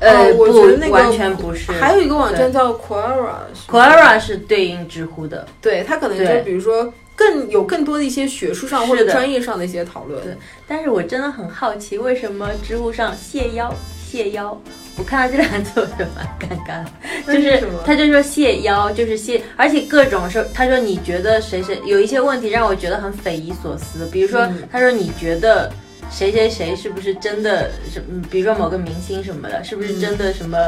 [0.00, 1.70] 呃，我觉得那个完全不是。
[1.70, 6.92] 还有一个网站叫 Quora，Quora 是对应知乎的，对，它可能就比如说。
[7.14, 10.22] 更有更多的一些学术上或者专业上的一些讨论。
[10.24, 13.72] 对，但是我真的很好奇，为什么知乎上谢邀
[14.10, 14.60] 谢邀？
[14.98, 16.84] 我看到这两个字我就蛮尴尬
[17.24, 25.72] 的，就是他就说谢邀就是谢，而且各种说，他说你觉得谁谁有一些问题让我觉得很匪夷所思，比如说他说你觉得
[26.10, 30.58] 谁谁谁是不是真的什，比如说某个明星什么的，是不是真的什么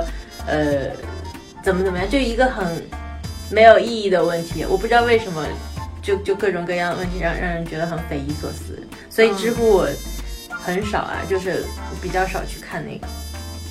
[0.47, 0.91] 呃
[1.63, 2.83] 怎么怎么样，就一个很
[3.51, 5.47] 没有意义的问题，我不知道为什么。
[6.05, 9.89] 就就各种各样的问题让让人觉得很匪夷所思，所以知乎我
[10.51, 11.65] 很少啊，就是
[12.03, 13.07] 比较少去看那个。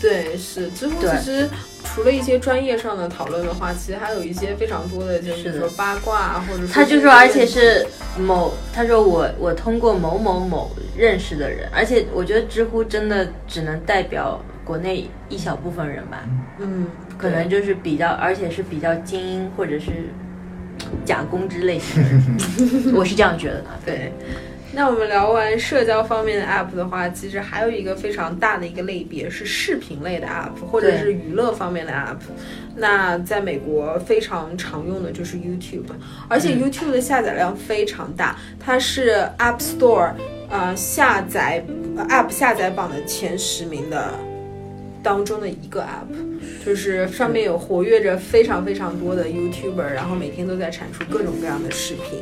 [0.01, 1.47] 对，是知乎其实
[1.85, 7.85] 除了一些专业上的讨论的话，其实还有一些非常多的，就是说八卦啊，或者他就说，而且是
[8.19, 20.09] 某他说我我通过某某某认识的人，而且我觉得知乎真的只能代表国内一小部分人吧，嗯，可能就是比较，而且是比较精英或者是。
[21.05, 23.69] 假公之类型的人， 我是这样觉得的。
[23.85, 24.13] 对，
[24.73, 32.17] 那我们聊完社交方面的 app 的话，其实还有一个非常大的一个类别是视频类的 app，或者是娱乐方面的 app。
[32.75, 35.85] 那在美国非常常用的就是 YouTube，
[36.27, 40.13] 而且 YouTube 的下载量非常大，它是 App Store
[40.49, 41.63] 呃下载
[42.09, 44.11] app 下载榜的前十名的
[45.03, 46.32] 当中的一个 app。
[46.65, 52.19] 就是上面有活跃着非常非常多的 YouTuber，然后每天都在产出各种各样的视频。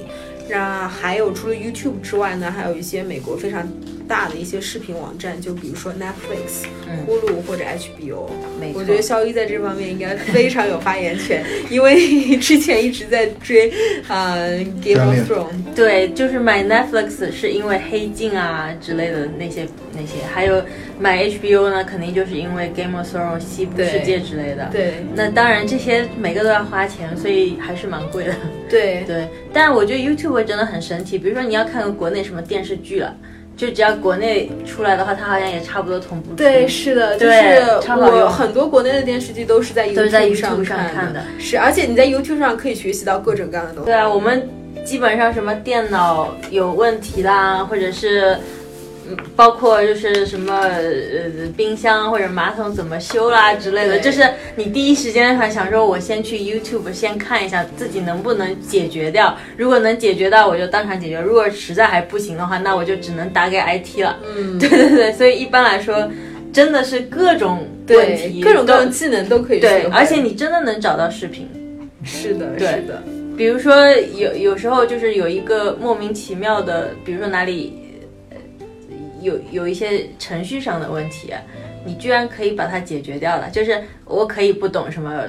[0.50, 3.68] 那还有除了 YouTube 之外呢，还有一些美国非常
[4.08, 6.66] 大的一些视频网站，就比如说 Netflix、
[7.08, 8.28] Hulu 或者 HBO。
[8.74, 13.72] 我觉得肖一在这方面应该非常有发言权，因为之前一直在追
[14.08, 14.36] 啊
[14.84, 15.74] Game of Thrones。
[15.76, 20.64] 对，就是买 Netflix 是因为黑镜啊之类的那些那些，还有
[21.00, 24.70] 买 HBO 呢，肯定就是因为 Game of Thrones 西部世界之类的。
[24.72, 28.36] 对，那当然这些每个都要花钱，所以还是蛮贵的。
[28.70, 31.18] 对 对，但我觉得 YouTube 真的很神奇。
[31.18, 33.16] 比如说你要看个国内什么电视剧了，
[33.62, 36.34] 就只要国内出来的话，它好像也差不多同步。
[36.34, 41.24] 对，是的，就是我很多国内的电视剧都是在 YouTube 上看的。
[41.38, 43.86] 是，而且你在 YouTube 上可以学习到各种各样的东西。
[43.86, 44.50] 对啊，我们
[44.84, 48.36] 基本上什么电脑有问题啦，或者是。
[49.36, 54.24] 包括就是什么呃冰箱或者马桶怎么修啦之类的，就是
[54.56, 59.36] 你第一时间还想说，我先去 YouTube 先看一下自己能不能解决掉。
[59.58, 64.18] 如果能解决到，我就当场解决；如果实在还不行的话，那我就只能打给 IT 了。
[64.38, 66.10] 嗯， 对对对，所以一般来说，
[66.54, 71.50] 真的是各种问题、各种各种技能都可以对，而且你真的能找到视频。
[72.04, 73.04] 是的，是的。
[73.38, 77.81] 比如说有有时候就是有一个莫名其妙的，比如说哪里。
[79.22, 81.34] 有有一些程序上的问题，
[81.86, 83.50] 你居然可以把它解决掉了。
[83.50, 85.26] 就是我可以不懂什么。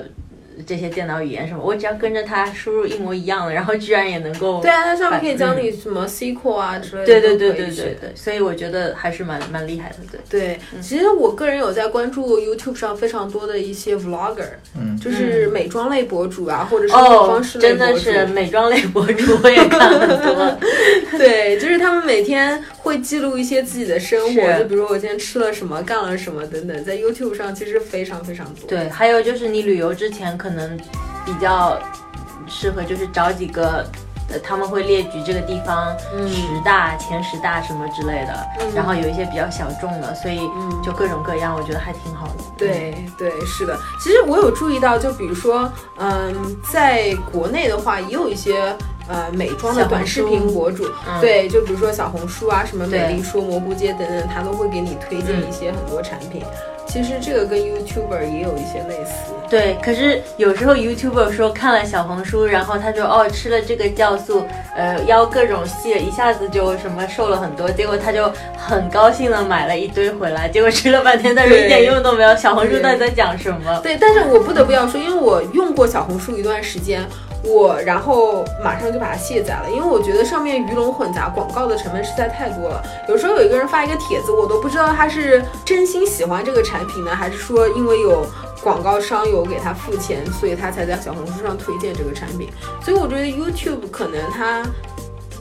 [0.67, 4.61] 这些电脑语言什么，我只要跟着它输入一模一样的， 然后居然也能够。
[4.61, 7.07] 对啊，它上面可以教你什么 SQL 啊之类的。
[7.07, 9.97] 对对对对对对，所以我觉得还是蛮蛮厉害的。
[10.11, 17.95] 对对，其实我个人有在关注 YouTube 上非常多的一些 Vlogger，嗯，就是美妆类博主啊，或者是方式类博主。
[18.01, 20.59] 真的是美妆类博主， 我也看很多。
[21.19, 28.69] 对，就是他们每天会记录一些自己的生活，就比如我今天吃了什么，干了什么等等，在 YouTube 上其实非常非常多。
[28.69, 30.37] 对，还有就是你旅游之前。
[30.43, 30.77] 可能
[31.25, 31.79] 比较
[32.49, 33.87] 适合，就是找几个，
[34.43, 35.97] 他们会列举这个地方
[36.29, 40.41] 十大、前十大什么之类的，然后有一些比较小众的，所以
[40.83, 42.43] 就各种各样，我觉得还挺好的。
[42.57, 43.79] 对对，是的。
[44.01, 46.35] 其实我有注意到，就比如说，嗯，
[46.73, 48.77] 在国内的话，也有一些
[49.13, 50.87] 呃美妆的短视频博主，
[51.21, 56.43] 对，就比如说小红书啊，什么美丽说、蘑菇街等等，他都会给你推荐一些很多产品。
[56.89, 59.33] 其实这个跟 YouTuber 也有一些类似。
[59.49, 64.45] 对，可是有时候 YouTuber 说看了小红书，然后他就哦吃了这个酵素，
[64.75, 72.37] 呃腰各种细，一下子就什么瘦了很多，结果他就很高兴的买了一堆回来，结果吃了半天，但是一点用都没有。
[72.37, 73.81] 小红书到底在讲什么？
[73.83, 77.03] 对，但是我不得不要说，因为我用过小红书一段时间。
[77.45, 82.83] 我然后马上就把它卸载了，因为我觉得上面鱼龙混杂，广告的成分实在太多了。
[83.09, 88.25] 有时候有一个人发一个帖子，我都不知道他是真心喜欢这个产品呢，还是说因为有
[88.63, 92.49] 广告商有给他付钱，所以他才在小红书上推荐这个产品。
[92.81, 94.63] 所以我觉得 YouTube 可能它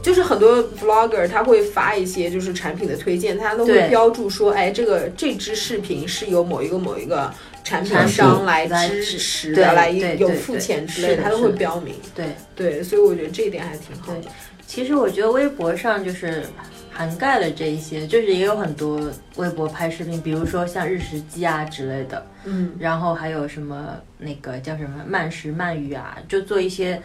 [0.02, 7.32] 就是很多 Vlogger 他会发一些就是产品的推荐，他都会标注说，哎，这个这支视频是由某一个某一个。
[7.64, 11.96] 产品商来支持的，来有付钱之类的，他都会标明。
[12.16, 14.30] 对对，所以我觉得这一点还挺好的。
[14.66, 16.44] 其实我觉得微博上就是
[16.90, 22.26] 涵盖了这一些，就是也有很多微博拍视频，比如说像日食记啊之类的。
[22.46, 27.02] 嗯，然后还有什么那个叫什么慢食慢语啊，就做一些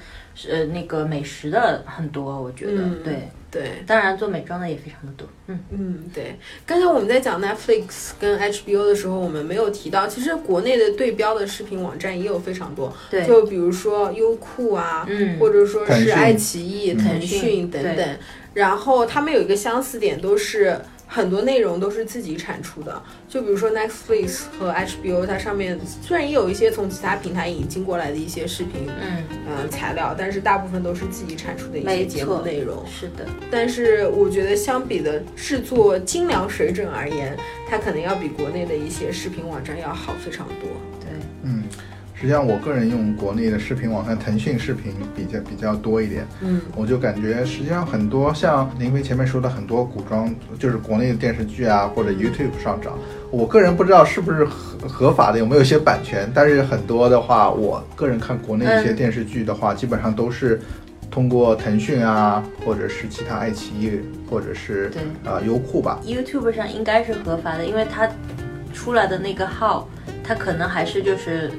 [0.48, 3.28] 呃那个美食的很多，我觉得对。
[3.50, 5.26] 对，当然做美妆的也非常的多。
[5.46, 6.36] 嗯嗯，对。
[6.66, 12.94] 刚才我们在讲 Netflix 跟 HBO 的时候，我们没有提到，其实国内的对标的视频网站也有非常多。
[13.10, 18.08] 对，就比如说优酷啊，嗯，或者说是爱奇艺、腾讯等等。
[18.54, 20.78] 然后他们有一个相似点，都是。
[21.16, 32.84] 很多内容都是自己产出的，就比如说 Netflix 和 HBO，它上面虽然也有一些从其他平台引进过来的一些视频，嗯呃材料，但是大部分都是自己产出的一些节目内容。
[32.86, 37.34] 是的，但是我觉得相比的制作精良水准而言，
[37.66, 40.68] 它可能要比国内的一些视频网站要好非常多。
[42.18, 46.26] 实际上，我个人用国内的视频网站，腾讯视频比较比较多一点。
[46.40, 52.98] 嗯，我就感觉实际上很多像林飞前面说的很多古装，就是国内的电视剧啊，或者 YouTube 上涨。
[53.30, 56.26] 我个人不知道是不是合合法的，有没有一些版权。
[56.34, 60.58] 但是很多的话，我个人看国内一些电视剧的话，基本上都是
[61.10, 64.00] 通过腾讯啊，或者是其他爱奇艺，
[64.30, 66.00] 或者是对啊优酷吧。
[66.02, 68.10] YouTube 上应该是合法的，因为它
[68.72, 69.86] 出来的那个号，
[70.24, 71.50] 它可能还是就是。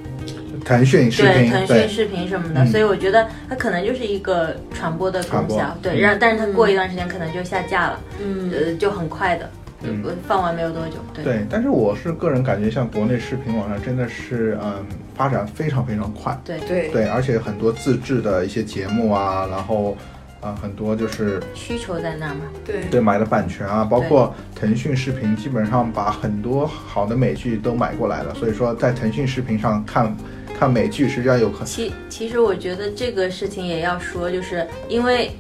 [0.68, 9.50] 腾讯视频，腾讯视频什么的，所以我觉得它可能就是一个传播的功效，对，然但是它过一段时间可能就下架了，嗯，呃，就很快的，
[9.84, 11.24] 嗯，放完没有多久，对。
[11.24, 16.60] 对，但是我是个人感觉，像国内视频网站真的是，嗯，发展非常非常快，对。
[16.68, 16.90] 对。
[16.90, 19.96] 对，而且很多自制的一些节目啊，然后。
[20.40, 22.84] 啊，很多就是需求在那儿嘛，对。
[22.92, 30.16] 对，买的版权啊，包括腾讯视频，基本上把很多好的美剧都买过来了，所以说在腾讯视频上看
[30.58, 31.66] 看美剧实际上有可能。
[31.66, 35.32] 其其实我觉得这个事情也要说，就是因为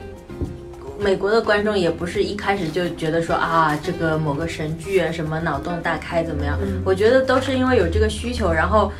[0.99, 8.91] 美国的观众也不是一开始就觉得说啊，这个某个神剧啊什么脑洞大开怎么样，我觉得都是因为有这个需求，然后。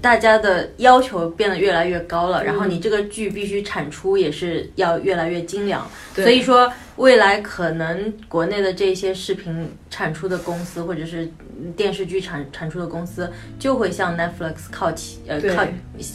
[0.00, 5.86] 大家的要求变得越来越高了，然后你这个剧必须产出也是要越来越精良。
[6.14, 11.28] 所以说，未来可能国内的这些视频产出的公司，或者是
[11.76, 15.66] 电视剧产产出的公司，就会向 Netflix 靠齐，呃，靠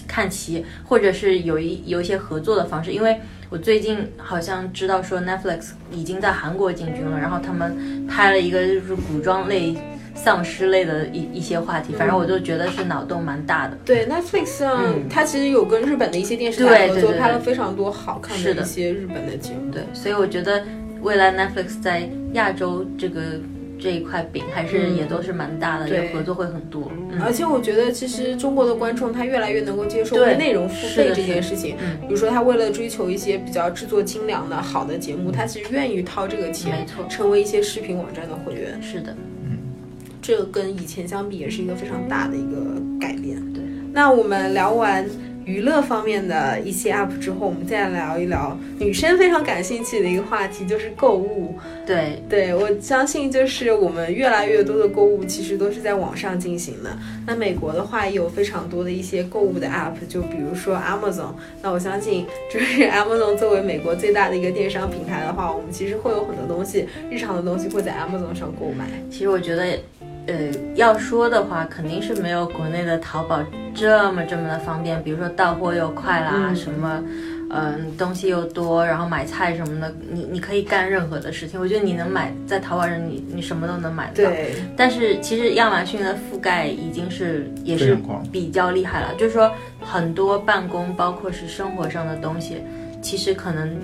[0.08, 2.92] 看齐，或者是有一有一些合作的方式。
[2.92, 3.20] 因为
[3.50, 9.76] 我最近好像知道说 Netflix 已经在韩国进军了，然后他们拍了一个就是古装类。
[10.16, 13.78] 丧尸类的一一些话题，反正我就觉得是脑洞蛮大的。
[13.84, 19.72] 对，Netflix 上它其实有跟日本的一些电视台合作，拍了非常多好看的一些日本的节目。
[19.72, 20.64] 对，所以我觉得
[21.02, 23.22] 未来 Netflix 在亚洲这个
[23.80, 26.90] 这一块饼还是也都是蛮大的，对，合作会很多。
[27.22, 31.76] 而且我觉得其实中国的观众他越来越能够接受为内容付费这件事情。
[31.82, 38.82] 嗯，比如说他为了追求一些比较制作精良的好的节目，他其实愿意掏这个钱，没错，成为一些视频网站的会员。
[38.82, 39.14] 是的。
[40.24, 43.36] 这个跟以前相比也是一个非常大的一个改变。
[43.54, 45.06] 对，那我们聊完
[45.46, 51.54] 娱乐方面的一些 UP 之后，我们再聊一聊女生非常感兴趣的一个话题，就是购物。
[51.86, 56.98] 对，对我相信就是我们越来越多的购物其实都是在网上进行的。
[57.28, 61.34] 那美国的话也有非常多的一些购物的 UP，就比如说 Amazon。
[61.62, 68.88] 那我相信就是 Amazon 作为美国最大的一个电商平台的话，我们其实会有很多东西，日常的东西会在 Amazon 上购买。
[69.12, 69.78] 其实我觉得。
[70.28, 70.36] 呃，
[70.76, 73.40] 要说的话，肯定是没有国内的淘宝
[73.76, 75.02] 这么这么的方便。
[75.04, 77.04] 比如说到货又快啦，什么，
[77.50, 81.60] 嗯，东西又多，然后买菜什么的，你你可以干任何的事情。
[81.60, 84.14] 我觉得你能买在淘宝上，你你什么都能买到。
[84.14, 84.54] 对。
[84.78, 87.98] 但是其实亚马逊的覆盖已经是也是
[88.32, 89.52] 比较厉害了，就是说
[89.82, 92.62] 很多办公，包括是生活上的东西，
[93.02, 93.78] 其实可能。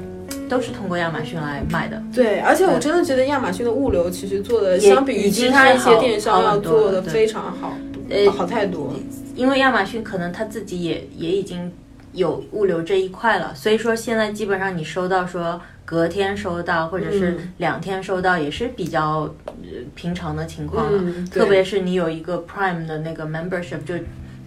[0.50, 7.78] 都是通过亚马逊来卖的，对，而且我真的觉得亚马逊的物流其实做的相比于其他一些电商要做的非常好。
[8.10, 8.94] 呃，好太多。
[9.36, 11.72] 因为亚马逊可能他自己也也已经
[12.12, 19.32] 有物流这一块了，所以说现在基本上你收到说隔天收到或者是嗯两天收到也是比较、
[19.62, 21.00] 呃平常的情况了。
[21.02, 23.94] 嗯特别是你有一个 Prime 的那个 membership，就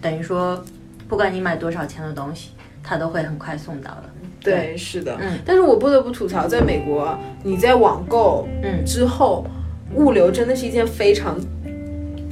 [0.01, 0.63] 等于说
[1.07, 2.49] 不管你买多少钱的东西，
[2.83, 4.09] 它都会很快送到的。
[4.43, 5.17] 对，是的。
[5.21, 9.45] 嗯但是我不得不吐槽，在美国，你在网购嗯之后，
[9.95, 11.39] 物流真的是一件非常。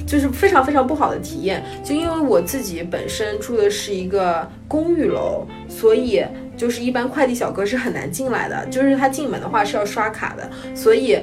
[0.04, 6.22] 就是非常非常不好的体验，就因为我自己本身住的是一个公寓楼，所以
[6.54, 11.18] 就是一般快递小哥是很难进来的，就是他进门的话是要刷卡的，所以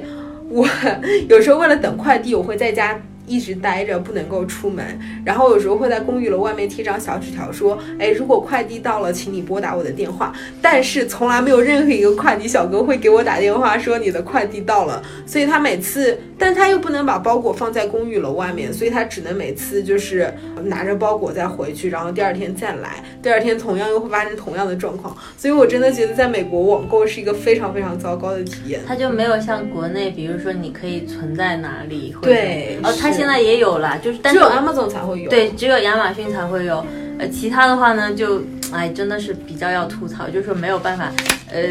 [0.48, 0.66] 我
[1.30, 3.00] 有时候为了等快递，我会在家
[3.30, 4.84] 一直待着，不能够出门。
[5.24, 20.32] 然后有时候会在公寓楼外面贴张小纸条，说：“哎，如果快递到了，请你拨打我的电话。”但是从来没有任何一个快递小哥会给我打电话说你的快递到了，所以他每次，但他又不能把包裹放在公寓楼外面，所以他只能每次就是
[20.64, 25.16] 拿着包裹再回去，然后第二天再来，第二天同样又会发生同样的状况。
[25.36, 28.80] 所以我真的觉得在美国网购是一个非常非常糟糕的体验。
[28.86, 35.28] 它就没有像国内，比如说你可以存在哪里，或者对哦，它是现在也有了，就是但是只有 Amazon 才会有。
[35.28, 36.84] 对，只有亚马逊才会有，
[37.18, 38.40] 呃，其他的话呢，就
[38.72, 41.12] 哎，真的是比较要吐槽，就是说没有办法，
[41.52, 41.62] 呃，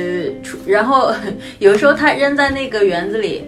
[0.43, 1.11] 出然后
[1.57, 3.43] 有时候他扔在那个园子里，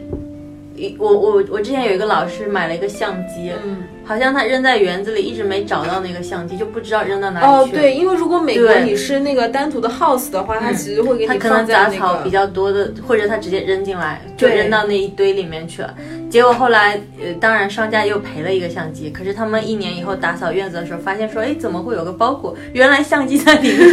[0.76, 7.82] 一我我我之前有一个老师买了一个相机，嗯，好像他扔在园子里，一直没找到那个相机，就不知道扔到哪里哦，去了。
[7.82, 12.32] 对，因为如果美国你是那个单独的 house 的话，他其实会给你他可能放在那杂草比。
[12.32, 15.94] 较多的，或者他直接扔进来，就扔到那一堆里面去了。
[16.30, 19.10] 结果后来，呃，当然商家又赔了一个相机。
[19.10, 22.56] 可是他们一年以后打扫院子的时候，发现说，哎，怎么会有个包裹？
[22.72, 23.90] 原来相机在里面，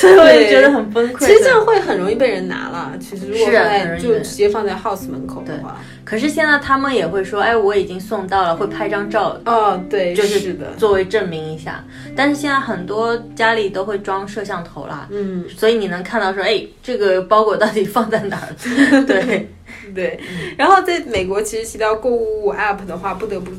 [0.00, 1.26] 所以我就觉得很崩溃。
[1.26, 2.92] 其实这样会很容易被人拿了。
[2.98, 3.46] 其实如果
[4.00, 9.38] 就直接放在 house 门口的话，可是现在他们也会说，哎，我已经送到了，会拍张照。
[9.44, 11.84] 哦，对，就是是的，作为证明一下，
[12.16, 19.04] 但是现在很多家里都会装摄像头啦，嗯，所以你能看到说，哎，这个包裹到底放在哪儿了？
[19.06, 19.48] 对，
[19.94, 20.18] 对。
[20.56, 23.50] 然后在美国，其实提到购物 app 的话，不得不。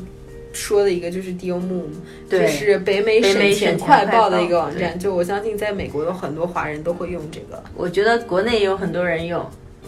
[0.52, 1.84] 说的一个就是 Deal Moon，
[2.30, 4.98] 对就是北美北美省钱快报的一个网站。
[4.98, 9.46] 就我相信，在美国有很多华人都会用这个，我觉得国内也有很多人用，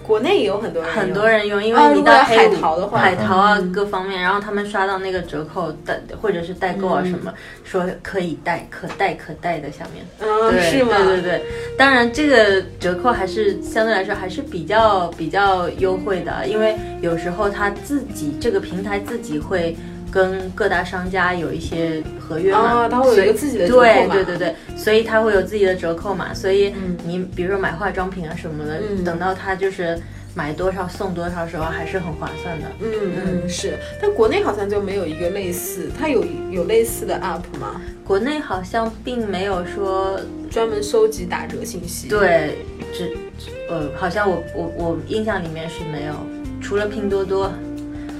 [0.08, 2.98] 国内也有很多人很多人用，因为你到海淘的话。
[2.98, 3.70] 海淘啊嗯。
[3.70, 7.32] 各方面，然后他们刷到那个折扣代或者是代购啊嗯什么，
[7.62, 10.96] 说可以带可带可带的下面，嗯，对，是吗？
[10.96, 11.42] 对对对，
[11.76, 19.76] 当然这个折扣还是相对来说还是比较比较优惠的，因为有时候他自己这个平台自己会。
[20.10, 29.98] 跟各大商家有一些合约嘛，啊它会有一个自己的折扣对对对对，所以他会有自己的折扣嘛，所以嗯你比如说买化妆品啊什么的，嗯等到他就是
[30.34, 32.66] 买多少送多少时候，还是很划算的。
[32.80, 37.80] 嗯嗯是，但国内好像就没有一个类似，它有有类似的 app 吗？
[38.04, 40.18] 国内好像并没有说
[40.50, 42.56] 专门收集打折信息？，对，
[42.94, 46.14] 只只呃，好像我我我印象里面是没有，
[46.60, 47.52] 除了拼多多，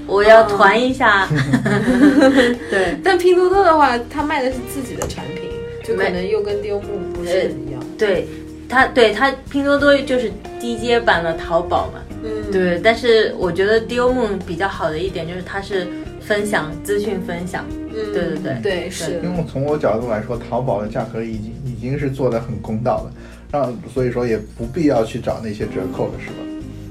[0.09, 1.27] 我要团一下。
[2.69, 5.49] 对， 但拼多多的话，它卖的是自己的产品，
[5.83, 7.81] 就可能又跟丢木不是很一样。
[7.97, 8.27] 对，
[8.67, 12.01] 它对它拼多多就是低阶版的淘宝嘛。
[12.23, 15.87] 嗯，对，但是我觉得 Deal Moon 比较好的一点就是它是
[16.19, 17.65] 分享资讯分享。
[17.71, 23.11] 嗯，对对对对是因为从我角度来说，淘宝的价格已经已经是做的很公道了，
[23.51, 26.35] 让所以说也不必要去找那些折扣了，是吧？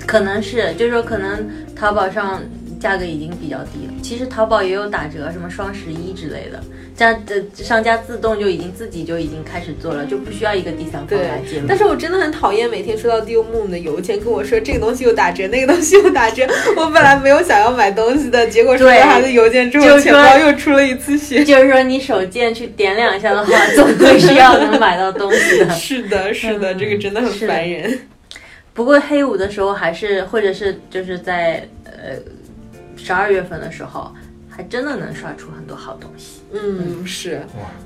[0.07, 1.47] 可能是，就是说可能
[1.77, 2.41] 淘宝上
[2.81, 3.93] 价格已经比较低了。
[4.03, 6.61] 其实淘宝也有打折，什么双十一之类的，
[6.97, 11.67] 这样的商家自动就已经自己就已经开始做了，就不需要一个第三方来介入。
[11.69, 16.47] 但是我真的很讨厌每天收到 Deal Moon 的邮件，跟我说这个东西又打折，那个东西又打折。
[16.77, 21.43] 我本来没有想要买东西的，结果收到对他的邮件之后，钱包又出了一次血。
[21.45, 25.71] 就是说你手贱去点两下的话，总归是要能买到东西的。
[25.75, 27.99] 是的，是的，这个真的很烦人。
[28.75, 32.15] 不过黑五的时候还是，或者是就是在呃
[32.99, 34.13] 十二月份的时候，
[34.51, 36.43] 还真的能刷出很多好东西。
[36.53, 37.41] 嗯，是，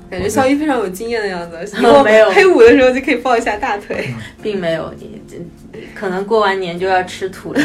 [0.09, 1.57] 感觉肖一非常有经验的样子。
[1.79, 4.13] 以后没有黑五的时候就可以抱一下大腿。
[4.41, 4.93] 并没有，
[5.95, 7.61] 可能过完年就要吃土了。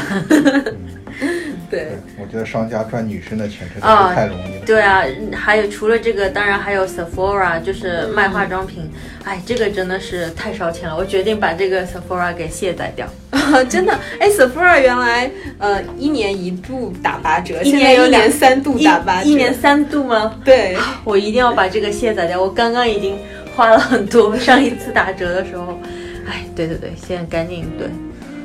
[1.70, 1.88] 对，
[2.18, 4.64] 我觉得商家赚女生的钱真的太容易了。
[4.64, 5.04] 对啊，
[5.34, 8.90] 还有除了这个，当然还有 Sephora，就是卖化妆品。
[9.24, 13.06] 哎，这个真的是太烧钱了，我决定把这个 Sephora 给卸载掉。
[13.68, 20.36] 真的，哎，Sephora 原来呃一年一度打八折，一现在一年有两年三度打八折，一年三度吗？
[20.44, 22.40] 对，我一定要把这个卸载掉。
[22.40, 23.18] 我刚刚已经
[23.54, 25.78] 花了很多，上一次打折的时候，
[26.26, 27.88] 哎，对对对，现在赶紧对，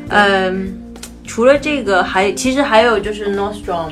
[0.09, 0.82] 嗯，
[1.23, 3.91] 除了这个，还其实还有就是 Nordstrom。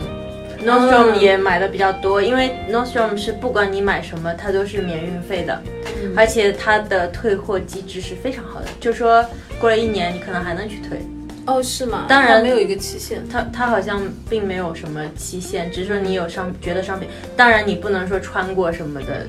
[0.63, 5.59] Nordstrom 嗯也买的比较多，因为 Nordstrom 是不管你买什么，它都是免运费的，
[6.03, 9.25] 嗯而且它的退货机制是非常好的，就说
[9.59, 10.99] 过了一年你可能还能去退。
[11.47, 12.05] 哦，是吗？
[12.07, 13.27] 当然没有一个期限。
[13.27, 19.25] 它它好像并没有什么期限，只是说你有商觉得商品，当然你不能说穿过什么的，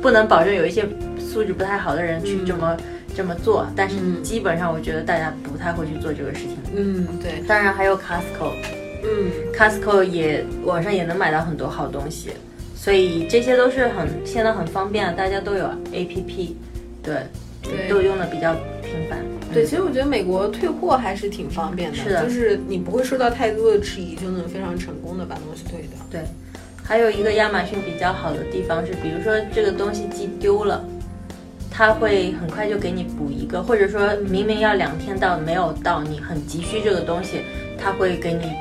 [0.00, 0.84] 不能保证有一些
[1.18, 2.76] 素质不太好的人去这么、
[3.14, 6.56] 这么做，但是嗯基本上我觉得大家不太会去做这个事情。
[6.74, 8.52] 嗯，对，当然还有 Costco。
[9.04, 12.30] 嗯 Costco 也网上也能买到很多好东西，
[12.76, 16.50] 所以这些都是很现在很方便，大家都有 APP，
[17.02, 17.16] 对，
[17.62, 19.18] 对都用的比较频繁。
[19.52, 25.98] 对，其实我觉得美国退货还是挺方便的，是的就是你不会受到太多的质疑，就能非常成功的把东西退掉。
[26.08, 26.20] 对，
[26.82, 30.82] 还有一个亚马逊比较好的地方是，比如说这个东西寄丢了，
[31.82, 37.40] 它会很快就给你补一个，或者说明明要两天到没有到，你很急需这个东西，
[37.76, 38.52] 他会给你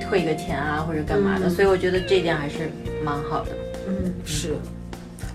[0.00, 2.70] 退个钱啊或者干嘛的，嗯所以我觉得这点还是
[3.02, 3.50] 蛮好的。
[3.88, 4.54] 嗯，是。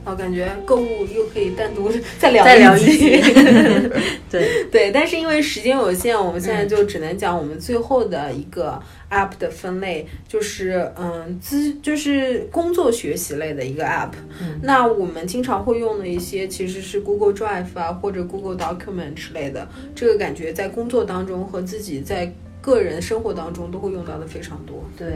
[0.06, 3.22] 哦，感觉购物又可以单独再聊再聊一。
[4.30, 14.12] 对，对，但是因为时间有限，我们现在就只能讲我们最后的一个 app 的分类，就是嗯资就是工作学习类的一个 app。
[14.41, 24.84] 嗯那我们经常会用的一些其实是 Google Drive 啊或者 Google Document 之类的，这个感觉在工作当中和自己在个人生活当中都会用到的非常多。
[24.97, 25.08] 对，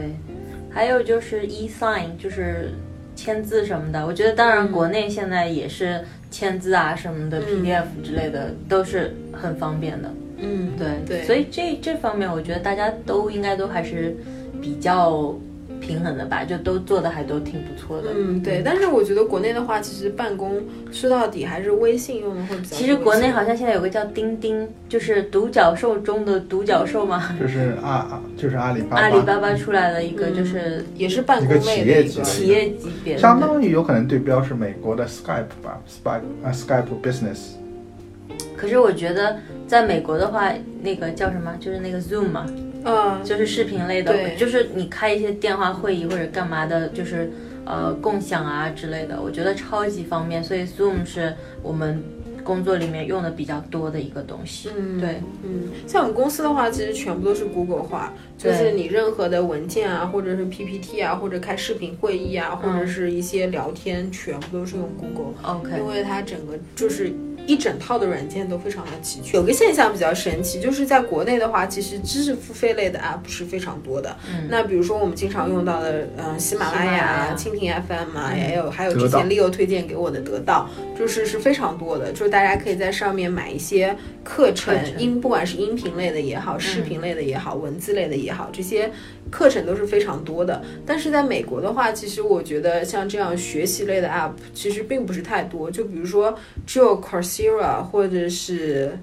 [0.70, 2.72] 还有就是 e-sign，就是
[3.18, 4.06] 签字什么的。
[4.06, 10.08] 我觉得，当然国内现在也是签字啊什么的、PDF 之类的都是很方便的。
[10.36, 14.16] 嗯，对对所以这这方面，我觉得大家都应该都还是
[14.62, 15.34] 比较
[15.88, 18.10] 平衡的吧，就都做的还都挺不错的。
[18.14, 20.60] 嗯，对，但是我觉得国内的话，其实办公
[20.92, 22.76] 说到底还是微信用的会比较。
[22.76, 37.54] 其实国内好像现在有个叫钉钉，就是独角兽中的独角兽嘛，就是阿阿就是阿里巴巴，阿里巴巴出来的一个就是也是办公一个企类的一个业级的企业级别的，相当于有可能对标是美国的 Skype 吧，Skype 啊 Skype Business。
[38.56, 39.36] 可是我觉得
[39.66, 42.44] 在美国的话，那个叫什么，就是那个 Zoom 嘛，
[42.84, 47.30] 呃，就是视频类的对，就是你开一些电话会议或者干嘛的，就是
[47.64, 52.02] 呃共享啊之类的，我觉得超级方便，所以 Zoom 是我们
[52.44, 54.70] 工作里面用的比较多的一个东西。
[54.76, 67.12] 嗯对，嗯，像我们公司的话，其实全部都是 Google 化，就是你任何的文件啊，或者是 PPT 啊，或者开视频会议啊，或者是一些聊天，全部都是用 Google，OK，因为它整个就是。
[67.48, 69.40] 一整套的软件都非常的齐全。
[69.40, 74.14] 有个现象比较神奇，就是在国内的话，其实知识付费类的 app 是非常多的。
[74.30, 80.68] 嗯那比如说我们经常用到的，嗯、喜马拉雅喜马拉啊、雅蜻蜓 FM 啊，嗯也有还有之前 Leo 推荐给我的得到，
[80.98, 88.90] 就是是非常多的，就是大家可以在上面买一些课程，课程音不管是音频类的也好，视频类的也好，文字类的也好，这些
[89.30, 90.62] 课程都是非常多的。
[90.86, 98.98] 但是在美国的话，其实我觉得像这样学习类的 app 其实并不是太多，就比如说只有 Coursera 或者是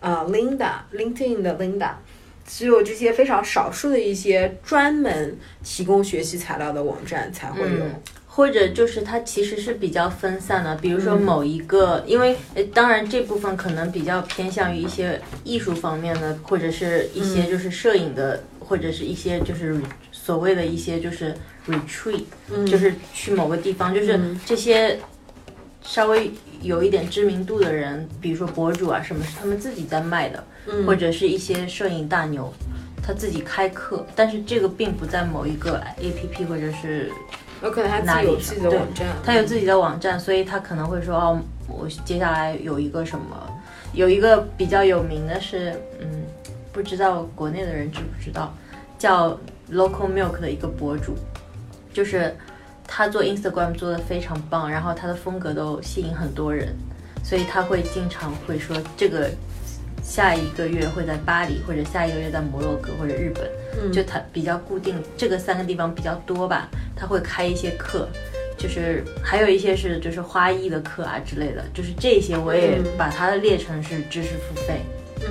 [0.00, 1.90] 呃 Linda LinkedIn 的 Linda。
[2.48, 7.84] 只有这些非常少数的一些专门提供学习材料的网站才会有。
[7.84, 8.02] 嗯
[8.36, 21.34] 或者就是它其实是比较分散的，比如说嗯某一个，因为呃当然这部分可能比较偏向于一些艺术方面的，或者是一些就是摄影的，或者是一些就是所谓的一些就是
[21.68, 22.24] retreat，、
[22.66, 24.40] 就是去某个地方，就是嗯。
[24.44, 24.98] 这些
[25.82, 30.84] 稍微有一点知名度的人，比如说博主啊什么，是他们自己在卖的，嗯。
[30.84, 32.52] 或者是一些摄影大牛。
[33.08, 37.08] 他自己开课，但是这个并不在某一个 A P P 或者是
[37.62, 43.48] 有可能他自己有自己的网站，他有自己的网站，所以他可能会说哦，我接下来有一个什么，
[43.92, 46.08] 有一个比较有名的是，嗯，
[46.76, 48.54] 不知道国内的人知不知道，
[48.98, 49.30] 叫
[49.72, 51.16] Local Milk 的一个博主，
[51.90, 52.36] 就是
[52.86, 56.76] 他做 Instagram 做的非常棒，然后他的风格都吸引很多人，
[57.24, 59.30] 所以他会经常会说这个
[60.02, 63.50] 下一个月会在巴黎，或者下一个月在摩洛哥或者日本，
[63.82, 63.90] 嗯。
[63.90, 68.06] 就他比较固定，这个三个地方比较多吧，他会开一些课，
[68.58, 72.84] 就是还有一些是就是花艺的课啊之类的，就是这些我也嗯。
[72.98, 74.82] 把它列成是知识付费，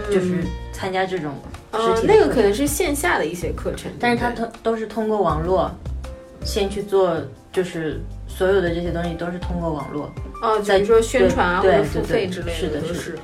[0.09, 0.43] 就是
[0.75, 1.31] 参加这种
[1.71, 4.51] 实呃体的课那个可能是线下的一些课程，但是它对不对？
[4.51, 5.71] 通都是通过网络
[6.43, 7.15] 先去做，
[7.53, 10.11] 就是所有的这些东西都是通过网络。
[10.41, 13.17] 哦，比如说宣传啊或对者付费之类的是的是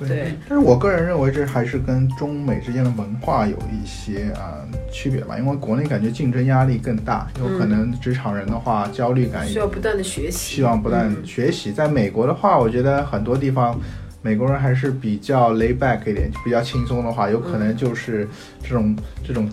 [0.00, 0.08] 对。
[0.08, 11.24] 对，但是我个人认为这还是跟中美之间的文化有一些啊、区别吧，因为国内感觉竞争压力更大，有可能职场人的话焦虑感需要不断的学习，希望不断嗯。
[11.24, 11.72] 学习。
[11.72, 13.80] 在美国的话，我觉得很多地方
[14.22, 18.28] 美国人还是比较 lay back 一点，比较轻松的话，有可能就是
[18.62, 19.48] 这种这种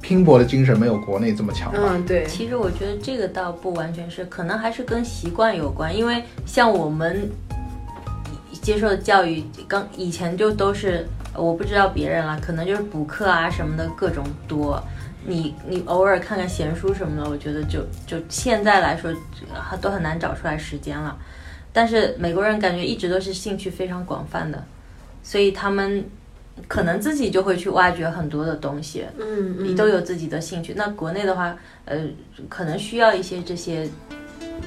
[0.00, 1.78] 拼搏的精神没有国内这么强吧。
[1.82, 5.94] 嗯，对，其实我觉得这个倒不完全是，可能还是跟习惯有关。
[5.94, 7.30] 因为像我们
[8.62, 14.82] 接受的教育，刚以前就都是，我不知道别人了，可能就是补课啊什么的各种多。
[15.28, 19.12] 你你偶尔看看闲书什么的，我觉得就就现在来说，
[19.80, 21.16] 都很难找出来时间了。
[21.76, 24.64] 但是美国人感觉一直都是兴趣非常广泛的，
[25.22, 26.02] 所以他们
[26.66, 29.04] 可能自己就会去挖掘很多的东西。
[29.20, 30.72] 嗯你都有自己的兴趣。
[30.74, 31.54] 那国内的话，
[31.84, 31.98] 呃，
[32.48, 33.86] 可能需要一些这些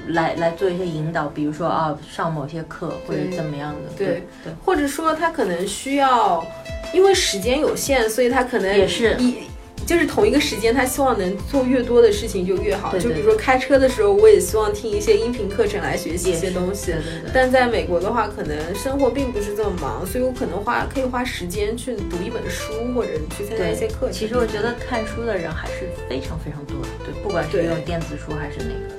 [0.10, 3.92] 来来做一些引导，比如说啊，上某些课或者怎么样的。
[3.98, 6.46] 对对对，或者说他可能需要，
[6.94, 9.38] 因为时间有限，所以他可能也是一。
[9.86, 12.92] 就是同一个时间，他希望能做越多的事情就越好。
[12.92, 16.94] 对对就比如说开车的时候，我也希望听一些音频课程来学习一些东西。
[17.34, 24.12] 但在美国的话，可能生活并不是这么忙，所以我可能花可以花时间去读一本书，或者去参加一些课程。
[24.12, 28.96] 其实我觉得看书的人还是非常非常多的，对，不管是对用电子书还是哪个，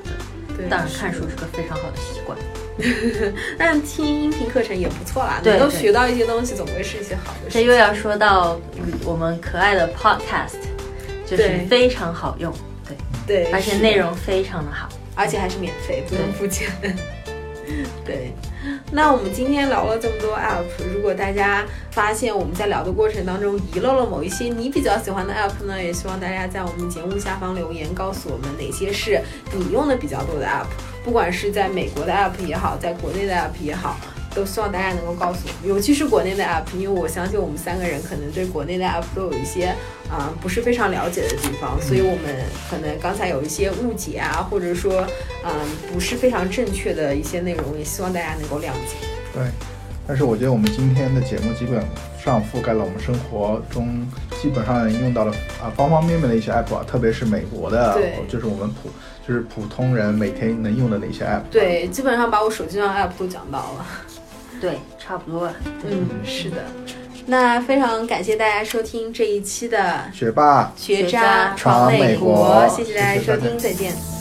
[0.56, 0.64] 对。
[0.64, 2.36] 对当然，看书是个非常好的习惯。
[3.58, 7.60] 但听音频课程也不错啦，能够学到一些东西，总归是一些好的事情。
[7.60, 10.56] 这又要说到嗯我们可爱的 Podcast，
[11.30, 12.52] 就是对非常好用，
[13.26, 14.88] 对，对，而且内容非常的好。
[15.16, 16.68] 而且还是免费，不用付钱。
[18.04, 18.32] 对，
[18.90, 20.64] 那我们今天聊了这么多 app，
[20.94, 29.20] 如果大家发现我们在聊的过程当中遗漏了某一些你比较喜欢的 app 呢，也希望大家在我们节目下方留言，告诉我们哪些是
[29.52, 30.66] 你用的比较多的 app，
[31.04, 34.00] 不管是在美国的 app 也好，在国内的 app 也好。
[34.34, 39.74] 都希望大家能够告诉我们，尤其是国内的 app，因为我相信我们三个人可能对国内的 app 都有一些
[40.10, 42.34] 啊、不是非常了解的地方，所以我们
[42.68, 45.06] 可能刚才有一些误解啊，或者说
[45.44, 45.52] 嗯、
[45.92, 48.96] 不是非常正确的一些内容，也希望大家能够谅解。
[49.32, 49.42] 对，
[50.06, 51.80] 但是我觉得我们今天的节目基本
[52.22, 54.04] 上覆盖了我们生活中
[54.42, 55.30] 基本上用到的
[55.62, 57.96] 啊方方面面的一些 app 啊，特别是美国的，
[58.28, 58.90] 就是我们普
[59.26, 61.42] 就是普通人每天能用的那些 app。
[61.52, 63.86] 对，基本上把我手机上的 app 都讲到了。
[64.60, 65.54] 对，差不多了。
[65.84, 66.56] 嗯，是的。
[67.26, 74.19] 那非常感谢大家收听这一期的学霸学学渣渣闯美闯美国谢谢大家收听，再见。